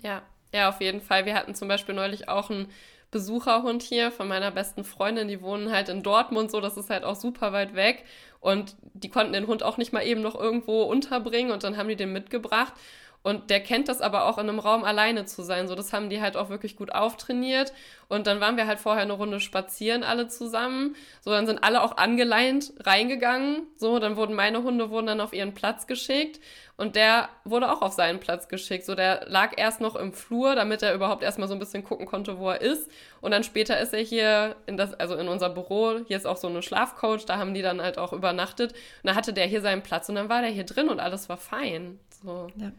Ja, 0.00 0.22
ja, 0.54 0.68
auf 0.68 0.80
jeden 0.80 1.00
Fall. 1.00 1.26
Wir 1.26 1.34
hatten 1.34 1.54
zum 1.54 1.68
Beispiel 1.68 1.94
neulich 1.94 2.28
auch 2.28 2.50
einen 2.50 2.68
Besucherhund 3.10 3.82
hier 3.82 4.10
von 4.10 4.28
meiner 4.28 4.50
besten 4.50 4.84
Freundin, 4.84 5.28
die 5.28 5.40
wohnen 5.40 5.72
halt 5.72 5.88
in 5.88 6.02
Dortmund, 6.02 6.50
so 6.50 6.60
das 6.60 6.76
ist 6.76 6.90
halt 6.90 7.04
auch 7.04 7.16
super 7.16 7.52
weit 7.52 7.74
weg. 7.74 8.04
Und 8.40 8.76
die 8.94 9.08
konnten 9.08 9.32
den 9.32 9.46
Hund 9.46 9.62
auch 9.62 9.78
nicht 9.78 9.92
mal 9.92 10.04
eben 10.04 10.20
noch 10.20 10.38
irgendwo 10.38 10.82
unterbringen 10.82 11.50
und 11.50 11.64
dann 11.64 11.76
haben 11.76 11.88
die 11.88 11.96
den 11.96 12.12
mitgebracht 12.12 12.72
und 13.22 13.50
der 13.50 13.60
kennt 13.60 13.88
das 13.88 14.00
aber 14.00 14.26
auch 14.26 14.38
in 14.38 14.48
einem 14.48 14.58
Raum 14.58 14.84
alleine 14.84 15.26
zu 15.26 15.42
sein. 15.42 15.66
So, 15.68 15.74
das 15.74 15.92
haben 15.92 16.08
die 16.08 16.20
halt 16.20 16.36
auch 16.36 16.50
wirklich 16.50 16.76
gut 16.76 16.92
auftrainiert. 16.92 17.72
Und 18.08 18.26
dann 18.26 18.40
waren 18.40 18.56
wir 18.56 18.66
halt 18.66 18.78
vorher 18.78 19.02
eine 19.02 19.12
Runde 19.12 19.40
spazieren, 19.40 20.02
alle 20.04 20.28
zusammen. 20.28 20.94
So, 21.20 21.30
dann 21.30 21.46
sind 21.46 21.62
alle 21.62 21.82
auch 21.82 21.96
angeleint 21.96 22.72
reingegangen. 22.80 23.66
So, 23.76 23.98
dann 23.98 24.16
wurden 24.16 24.34
meine 24.34 24.62
Hunde 24.62 24.90
wurden 24.90 25.08
dann 25.08 25.20
auf 25.20 25.32
ihren 25.32 25.52
Platz 25.52 25.86
geschickt. 25.86 26.40
Und 26.76 26.94
der 26.94 27.28
wurde 27.44 27.72
auch 27.72 27.82
auf 27.82 27.92
seinen 27.92 28.20
Platz 28.20 28.48
geschickt. 28.48 28.86
So, 28.86 28.94
der 28.94 29.26
lag 29.26 29.52
erst 29.56 29.80
noch 29.80 29.96
im 29.96 30.12
Flur, 30.12 30.54
damit 30.54 30.82
er 30.82 30.94
überhaupt 30.94 31.24
erstmal 31.24 31.48
so 31.48 31.54
ein 31.54 31.60
bisschen 31.60 31.84
gucken 31.84 32.06
konnte, 32.06 32.38
wo 32.38 32.48
er 32.48 32.60
ist. 32.60 32.88
Und 33.20 33.32
dann 33.32 33.42
später 33.42 33.80
ist 33.80 33.92
er 33.92 34.00
hier 34.00 34.54
in 34.66 34.76
das, 34.76 34.94
also 34.94 35.16
in 35.16 35.26
unser 35.28 35.50
Büro. 35.50 35.98
Hier 36.06 36.16
ist 36.16 36.26
auch 36.26 36.36
so 36.36 36.46
eine 36.46 36.62
Schlafcoach, 36.62 37.26
da 37.26 37.36
haben 37.36 37.52
die 37.52 37.62
dann 37.62 37.82
halt 37.82 37.98
auch 37.98 38.12
übernachtet. 38.12 38.72
Und 38.72 39.08
dann 39.08 39.16
hatte 39.16 39.32
der 39.32 39.46
hier 39.46 39.60
seinen 39.60 39.82
Platz 39.82 40.08
und 40.08 40.14
dann 40.14 40.28
war 40.28 40.40
der 40.40 40.50
hier 40.50 40.64
drin 40.64 40.88
und 40.88 41.00
alles 41.00 41.28
war 41.28 41.36
fein. 41.36 41.98
So. 42.22 42.46
Ja. 42.56 42.70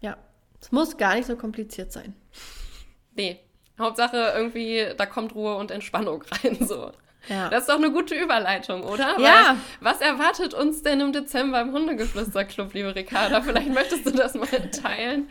Ja, 0.00 0.16
es 0.60 0.72
muss 0.72 0.96
gar 0.96 1.14
nicht 1.14 1.26
so 1.26 1.36
kompliziert 1.36 1.92
sein. 1.92 2.14
Nee. 3.14 3.40
Hauptsache 3.78 4.32
irgendwie, 4.34 4.94
da 4.96 5.04
kommt 5.04 5.34
Ruhe 5.34 5.56
und 5.56 5.70
Entspannung 5.70 6.22
rein, 6.22 6.56
so. 6.66 6.92
Ja. 7.28 7.48
Das 7.48 7.62
ist 7.62 7.68
doch 7.68 7.76
eine 7.76 7.90
gute 7.90 8.14
Überleitung, 8.14 8.82
oder? 8.82 9.18
Ja. 9.18 9.56
Weil, 9.80 9.92
was 9.92 10.00
erwartet 10.00 10.54
uns 10.54 10.82
denn 10.82 11.00
im 11.00 11.12
Dezember 11.12 11.60
im 11.60 11.72
Hundegeflüsterclub, 11.72 12.72
liebe 12.74 12.94
Ricarda? 12.94 13.40
Vielleicht 13.42 13.72
möchtest 13.72 14.06
du 14.06 14.10
das 14.10 14.34
mal 14.34 14.46
teilen. 14.46 15.28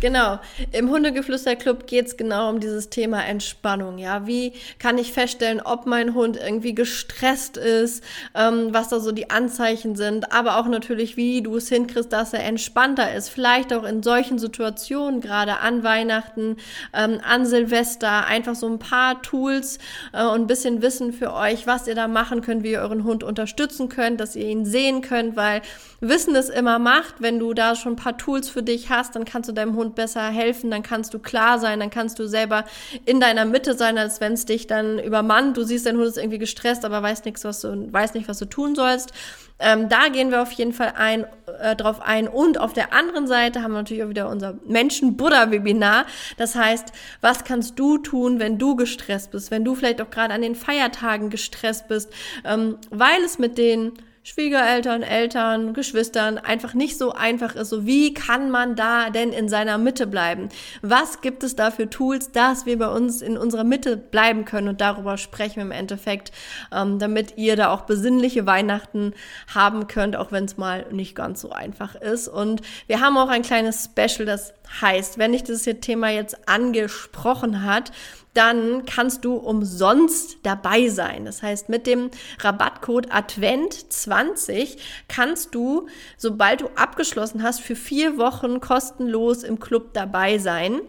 Genau. 0.00 0.38
Im 0.72 0.90
Hundegeflüsterclub 0.90 1.86
geht 1.86 2.06
es 2.06 2.16
genau 2.16 2.50
um 2.50 2.60
dieses 2.60 2.90
Thema 2.90 3.24
Entspannung. 3.24 3.98
Ja, 3.98 4.26
wie 4.26 4.52
kann 4.78 4.98
ich 4.98 5.12
feststellen, 5.12 5.60
ob 5.60 5.86
mein 5.86 6.14
Hund 6.14 6.36
irgendwie 6.36 6.74
gestresst 6.74 7.56
ist, 7.56 8.04
ähm, 8.34 8.68
was 8.72 8.88
da 8.88 9.00
so 9.00 9.12
die 9.12 9.30
Anzeichen 9.30 9.96
sind, 9.96 10.32
aber 10.32 10.58
auch 10.58 10.66
natürlich, 10.66 11.16
wie 11.16 11.42
du 11.42 11.56
es 11.56 11.68
hinkriegst, 11.68 12.12
dass 12.12 12.32
er 12.32 12.44
entspannter 12.44 13.14
ist. 13.14 13.28
Vielleicht 13.28 13.72
auch 13.72 13.84
in 13.84 14.02
solchen 14.02 14.38
Situationen, 14.38 15.20
gerade 15.20 15.58
an 15.58 15.82
Weihnachten, 15.82 16.56
ähm, 16.92 17.20
an 17.24 17.46
Silvester, 17.46 18.26
einfach 18.26 18.54
so 18.54 18.68
ein 18.68 18.78
paar 18.78 19.22
Tools 19.22 19.78
äh, 20.12 20.24
und 20.24 20.42
ein 20.42 20.46
bisschen 20.46 20.82
Wissen 20.82 21.12
für 21.12 21.32
euch, 21.38 21.66
was 21.66 21.86
ihr 21.86 21.94
da 21.94 22.08
machen 22.08 22.40
könnt, 22.42 22.62
wie 22.62 22.72
ihr 22.72 22.80
euren 22.80 23.04
Hund 23.04 23.24
unterstützen 23.24 23.88
könnt, 23.88 24.20
dass 24.20 24.36
ihr 24.36 24.46
ihn 24.46 24.64
sehen 24.64 25.00
könnt, 25.00 25.36
weil 25.36 25.62
Wissen 26.00 26.36
es 26.36 26.48
immer 26.48 26.78
macht. 26.78 27.16
Wenn 27.18 27.38
du 27.38 27.54
da 27.54 27.74
schon 27.74 27.94
ein 27.94 27.96
paar 27.96 28.16
Tools 28.16 28.48
für 28.48 28.62
dich 28.62 28.90
hast, 28.90 29.16
dann 29.16 29.24
kannst 29.24 29.48
du 29.48 29.52
deinem 29.52 29.74
Hund 29.74 29.94
besser 29.94 30.28
helfen, 30.28 30.70
dann 30.70 30.82
kannst 30.82 31.12
du 31.14 31.18
klar 31.18 31.58
sein, 31.58 31.80
dann 31.80 31.90
kannst 31.90 32.18
du 32.18 32.28
selber 32.28 32.64
in 33.04 33.20
deiner 33.20 33.44
Mitte 33.44 33.74
sein, 33.74 33.98
als 33.98 34.20
wenn 34.20 34.34
es 34.34 34.44
dich 34.44 34.66
dann 34.66 34.98
übermannt. 34.98 35.56
Du 35.56 35.64
siehst, 35.64 35.86
dein 35.86 35.96
Hund 35.96 36.06
ist 36.06 36.18
irgendwie 36.18 36.38
gestresst, 36.38 36.84
aber 36.84 37.02
weiß 37.02 37.24
nichts, 37.24 37.44
was 37.44 37.60
du, 37.60 37.92
weiß 37.92 38.14
nicht, 38.14 38.28
was 38.28 38.38
du 38.38 38.44
tun 38.44 38.74
sollst. 38.74 39.12
Ähm, 39.58 39.88
da 39.88 40.08
gehen 40.08 40.30
wir 40.30 40.42
auf 40.42 40.52
jeden 40.52 40.72
Fall 40.72 40.92
ein, 40.96 41.26
äh, 41.60 41.74
drauf 41.74 42.00
ein. 42.00 42.28
Und 42.28 42.58
auf 42.60 42.72
der 42.72 42.92
anderen 42.92 43.26
Seite 43.26 43.62
haben 43.62 43.72
wir 43.72 43.78
natürlich 43.78 44.04
auch 44.04 44.08
wieder 44.08 44.28
unser 44.28 44.54
Menschen-Buddha-Webinar. 44.66 46.06
Das 46.36 46.54
heißt, 46.54 46.92
was 47.20 47.44
kannst 47.44 47.78
du 47.78 47.98
tun, 47.98 48.38
wenn 48.38 48.58
du 48.58 48.76
gestresst 48.76 49.32
bist, 49.32 49.50
wenn 49.50 49.64
du 49.64 49.74
vielleicht 49.74 50.00
auch 50.00 50.10
gerade 50.10 50.34
an 50.34 50.42
den 50.42 50.54
Feiertagen 50.54 51.30
gestresst 51.30 51.88
bist, 51.88 52.12
ähm, 52.44 52.76
weil 52.90 53.22
es 53.24 53.38
mit 53.38 53.58
den 53.58 53.92
Schwiegereltern, 54.28 55.02
Eltern, 55.02 55.72
Geschwistern 55.72 56.36
einfach 56.36 56.74
nicht 56.74 56.98
so 56.98 57.12
einfach 57.12 57.54
ist. 57.54 57.70
So 57.70 57.86
wie 57.86 58.12
kann 58.12 58.50
man 58.50 58.76
da 58.76 59.08
denn 59.08 59.32
in 59.32 59.48
seiner 59.48 59.78
Mitte 59.78 60.06
bleiben? 60.06 60.50
Was 60.82 61.22
gibt 61.22 61.42
es 61.44 61.56
da 61.56 61.70
für 61.70 61.88
Tools, 61.88 62.30
dass 62.30 62.66
wir 62.66 62.78
bei 62.78 62.88
uns 62.88 63.22
in 63.22 63.38
unserer 63.38 63.64
Mitte 63.64 63.96
bleiben 63.96 64.44
können? 64.44 64.68
Und 64.68 64.82
darüber 64.82 65.16
sprechen 65.16 65.56
wir 65.56 65.62
im 65.62 65.70
Endeffekt, 65.70 66.30
ähm, 66.70 66.98
damit 66.98 67.38
ihr 67.38 67.56
da 67.56 67.70
auch 67.72 67.82
besinnliche 67.86 68.44
Weihnachten 68.44 69.14
haben 69.54 69.86
könnt, 69.86 70.14
auch 70.14 70.30
wenn 70.30 70.44
es 70.44 70.58
mal 70.58 70.84
nicht 70.90 71.14
ganz 71.14 71.40
so 71.40 71.50
einfach 71.50 71.94
ist. 71.94 72.28
Und 72.28 72.60
wir 72.86 73.00
haben 73.00 73.16
auch 73.16 73.30
ein 73.30 73.40
kleines 73.40 73.86
Special, 73.86 74.26
das 74.26 74.52
heißt, 74.82 75.16
wenn 75.16 75.32
dich 75.32 75.44
das 75.44 75.62
Thema 75.62 76.10
jetzt 76.10 76.46
angesprochen 76.46 77.64
hat, 77.64 77.92
dann 78.38 78.86
kannst 78.86 79.24
du 79.24 79.34
umsonst 79.34 80.38
dabei 80.44 80.88
sein. 80.88 81.24
Das 81.24 81.42
heißt, 81.42 81.68
mit 81.68 81.88
dem 81.88 82.10
Rabattcode 82.38 83.10
Advent20 83.12 84.78
kannst 85.08 85.56
du, 85.56 85.88
sobald 86.16 86.60
du 86.60 86.68
abgeschlossen 86.76 87.42
hast, 87.42 87.60
für 87.60 87.74
vier 87.74 88.16
Wochen 88.16 88.60
kostenlos 88.60 89.42
im 89.42 89.58
Club 89.58 89.92
dabei 89.92 90.38
sein. 90.38 90.80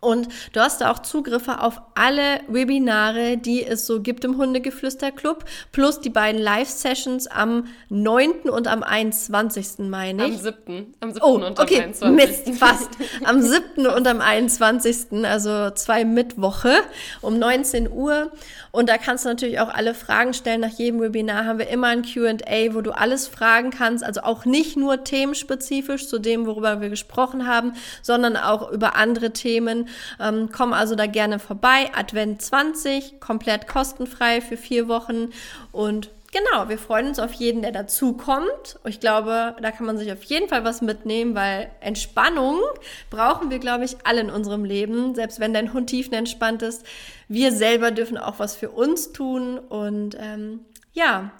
Und 0.00 0.28
du 0.52 0.60
hast 0.60 0.82
auch 0.84 1.00
Zugriffe 1.00 1.60
auf 1.60 1.80
alle 1.94 2.40
Webinare, 2.48 3.36
die 3.36 3.64
es 3.64 3.86
so 3.86 4.00
gibt 4.00 4.24
im 4.24 4.36
Hundegeflüster-Club, 4.36 5.44
plus 5.72 6.00
die 6.00 6.10
beiden 6.10 6.40
Live-Sessions 6.40 7.26
am 7.26 7.66
9. 7.88 8.48
und 8.50 8.68
am 8.68 8.82
21. 8.82 9.88
meine 9.88 10.26
ich. 10.28 10.34
Am 10.34 10.40
7. 10.40 10.94
Am 11.00 11.12
7. 11.12 11.24
Oh, 11.24 11.34
und 11.34 11.58
okay, 11.58 11.82
am 12.02 12.14
21. 12.14 12.46
Mist, 12.46 12.58
fast. 12.58 12.90
Am 13.24 13.42
7. 13.76 13.86
und 13.86 14.06
am 14.06 14.20
21., 14.20 15.24
also 15.24 15.70
zwei 15.70 16.04
Mittwoche 16.04 16.74
um 17.20 17.38
19 17.38 17.90
Uhr. 17.90 18.30
Und 18.70 18.88
da 18.88 18.98
kannst 18.98 19.24
du 19.24 19.30
natürlich 19.30 19.60
auch 19.60 19.68
alle 19.68 19.94
Fragen 19.94 20.34
stellen. 20.34 20.60
Nach 20.60 20.70
jedem 20.70 21.00
Webinar 21.00 21.44
haben 21.46 21.58
wir 21.58 21.68
immer 21.68 21.88
ein 21.88 22.02
Q&A, 22.02 22.74
wo 22.74 22.80
du 22.82 22.92
alles 22.92 23.26
fragen 23.26 23.70
kannst. 23.70 24.04
Also 24.04 24.20
auch 24.22 24.44
nicht 24.44 24.76
nur 24.76 25.02
themenspezifisch 25.04 26.06
zu 26.06 26.18
dem, 26.18 26.46
worüber 26.46 26.80
wir 26.80 26.88
gesprochen 26.90 27.46
haben, 27.46 27.72
sondern 28.02 28.36
auch 28.36 28.70
über 28.70 28.94
andere 28.94 29.32
Themen. 29.32 29.87
Ähm, 30.20 30.50
komm 30.52 30.72
also 30.72 30.94
da 30.94 31.06
gerne 31.06 31.38
vorbei. 31.38 31.90
Advent 31.94 32.42
20, 32.42 33.20
komplett 33.20 33.66
kostenfrei 33.66 34.40
für 34.40 34.56
vier 34.56 34.88
Wochen. 34.88 35.30
Und 35.72 36.10
Genau, 36.30 36.68
wir 36.68 36.76
freuen 36.76 37.06
uns 37.06 37.18
auf 37.18 37.32
jeden, 37.32 37.62
der 37.62 37.72
dazukommt. 37.72 38.78
Ich 38.84 39.00
glaube, 39.00 39.56
da 39.62 39.70
kann 39.70 39.86
man 39.86 39.96
sich 39.96 40.12
auf 40.12 40.22
jeden 40.24 40.46
Fall 40.46 40.62
was 40.62 40.82
mitnehmen, 40.82 41.34
weil 41.34 41.70
Entspannung 41.80 42.60
brauchen 43.08 43.50
wir, 43.50 43.58
glaube 43.58 43.86
ich, 43.86 43.96
alle 44.04 44.20
in 44.20 44.30
unserem 44.30 44.66
Leben. 44.66 45.14
Selbst 45.14 45.40
wenn 45.40 45.54
dein 45.54 45.72
Hund 45.72 45.88
tiefenentspannt 45.88 46.60
ist, 46.60 46.84
wir 47.28 47.50
selber 47.50 47.92
dürfen 47.92 48.18
auch 48.18 48.38
was 48.38 48.56
für 48.56 48.70
uns 48.70 49.12
tun. 49.12 49.58
Und 49.58 50.18
ähm, 50.20 50.60
ja, 50.92 51.30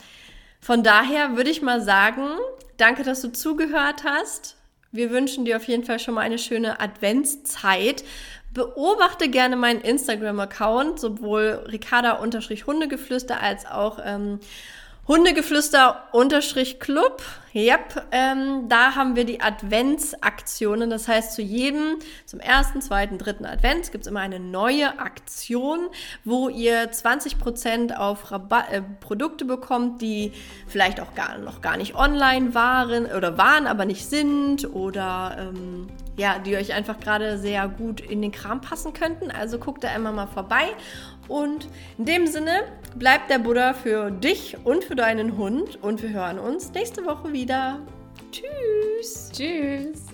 von 0.59 0.83
daher 0.83 1.37
würde 1.37 1.51
ich 1.51 1.61
mal 1.61 1.83
sagen, 1.83 2.27
danke, 2.79 3.03
dass 3.03 3.21
du 3.21 3.31
zugehört 3.31 4.05
hast. 4.05 4.57
Wir 4.91 5.11
wünschen 5.11 5.45
dir 5.45 5.59
auf 5.59 5.65
jeden 5.65 5.85
Fall 5.85 5.99
schon 5.99 6.15
mal 6.15 6.23
eine 6.23 6.39
schöne 6.39 6.81
Adventszeit. 6.81 8.05
Beobachte 8.53 9.29
gerne 9.29 9.57
meinen 9.57 9.81
Instagram-Account, 9.81 10.99
sowohl 10.99 11.65
Ricarda-Hundegeflüster 11.71 13.41
als 13.41 13.67
auch 13.67 13.99
ähm, 14.05 14.41
Hundegeflüster-Club. 15.09 17.23
Yep, 17.55 18.07
ähm, 18.13 18.69
da 18.69 18.95
haben 18.95 19.17
wir 19.17 19.25
die 19.25 19.41
Adventsaktionen. 19.41 20.91
Das 20.91 21.09
heißt, 21.09 21.33
zu 21.33 21.41
jedem, 21.41 21.97
zum 22.27 22.41
ersten, 22.41 22.83
zweiten, 22.83 23.17
dritten 23.17 23.47
Advents 23.47 23.91
gibt 23.91 24.05
es 24.05 24.11
immer 24.11 24.21
eine 24.21 24.39
neue 24.39 24.99
Aktion, 25.01 25.89
wo 26.25 26.51
ihr 26.51 26.93
20% 26.93 27.97
auf 27.97 28.31
Rabatt, 28.31 28.71
äh, 28.71 28.83
Produkte 29.01 29.47
bekommt, 29.47 30.03
die 30.03 30.33
vielleicht 30.67 31.01
auch 31.01 31.15
gar, 31.15 31.39
noch 31.39 31.63
gar 31.63 31.79
nicht 31.79 31.95
online 31.95 32.55
waren 32.55 33.07
oder 33.07 33.39
waren, 33.39 33.67
aber 33.67 33.87
nicht 33.87 34.07
sind 34.07 34.71
oder 34.73 35.39
ähm, 35.41 35.89
ja, 36.19 36.39
die 36.39 36.55
euch 36.57 36.75
einfach 36.75 37.01
gerade 37.01 37.39
sehr 37.39 37.67
gut 37.69 38.01
in 38.01 38.21
den 38.21 38.33
Kram 38.33 38.61
passen 38.61 38.93
könnten. 38.93 39.31
Also 39.31 39.59
guckt 39.59 39.85
da 39.85 39.97
immer 39.97 40.13
mal 40.13 40.27
vorbei 40.27 40.75
und 41.29 41.69
in 41.99 42.05
dem 42.05 42.27
Sinne 42.27 42.65
bleibt 42.97 43.31
der 43.31 43.39
Buddha 43.39 43.75
für 43.75 44.11
dich 44.11 44.57
und 44.65 44.85
für 44.85 44.97
deinen 44.97 45.37
Hund 45.37 45.79
und 45.83 46.03
wir 46.03 46.11
hören 46.11 46.39
uns 46.39 46.73
nächste 46.73 47.05
Woche 47.05 47.33
wieder. 47.33 47.81
Tschüss. 48.33 49.31
Tschüss. 49.33 50.08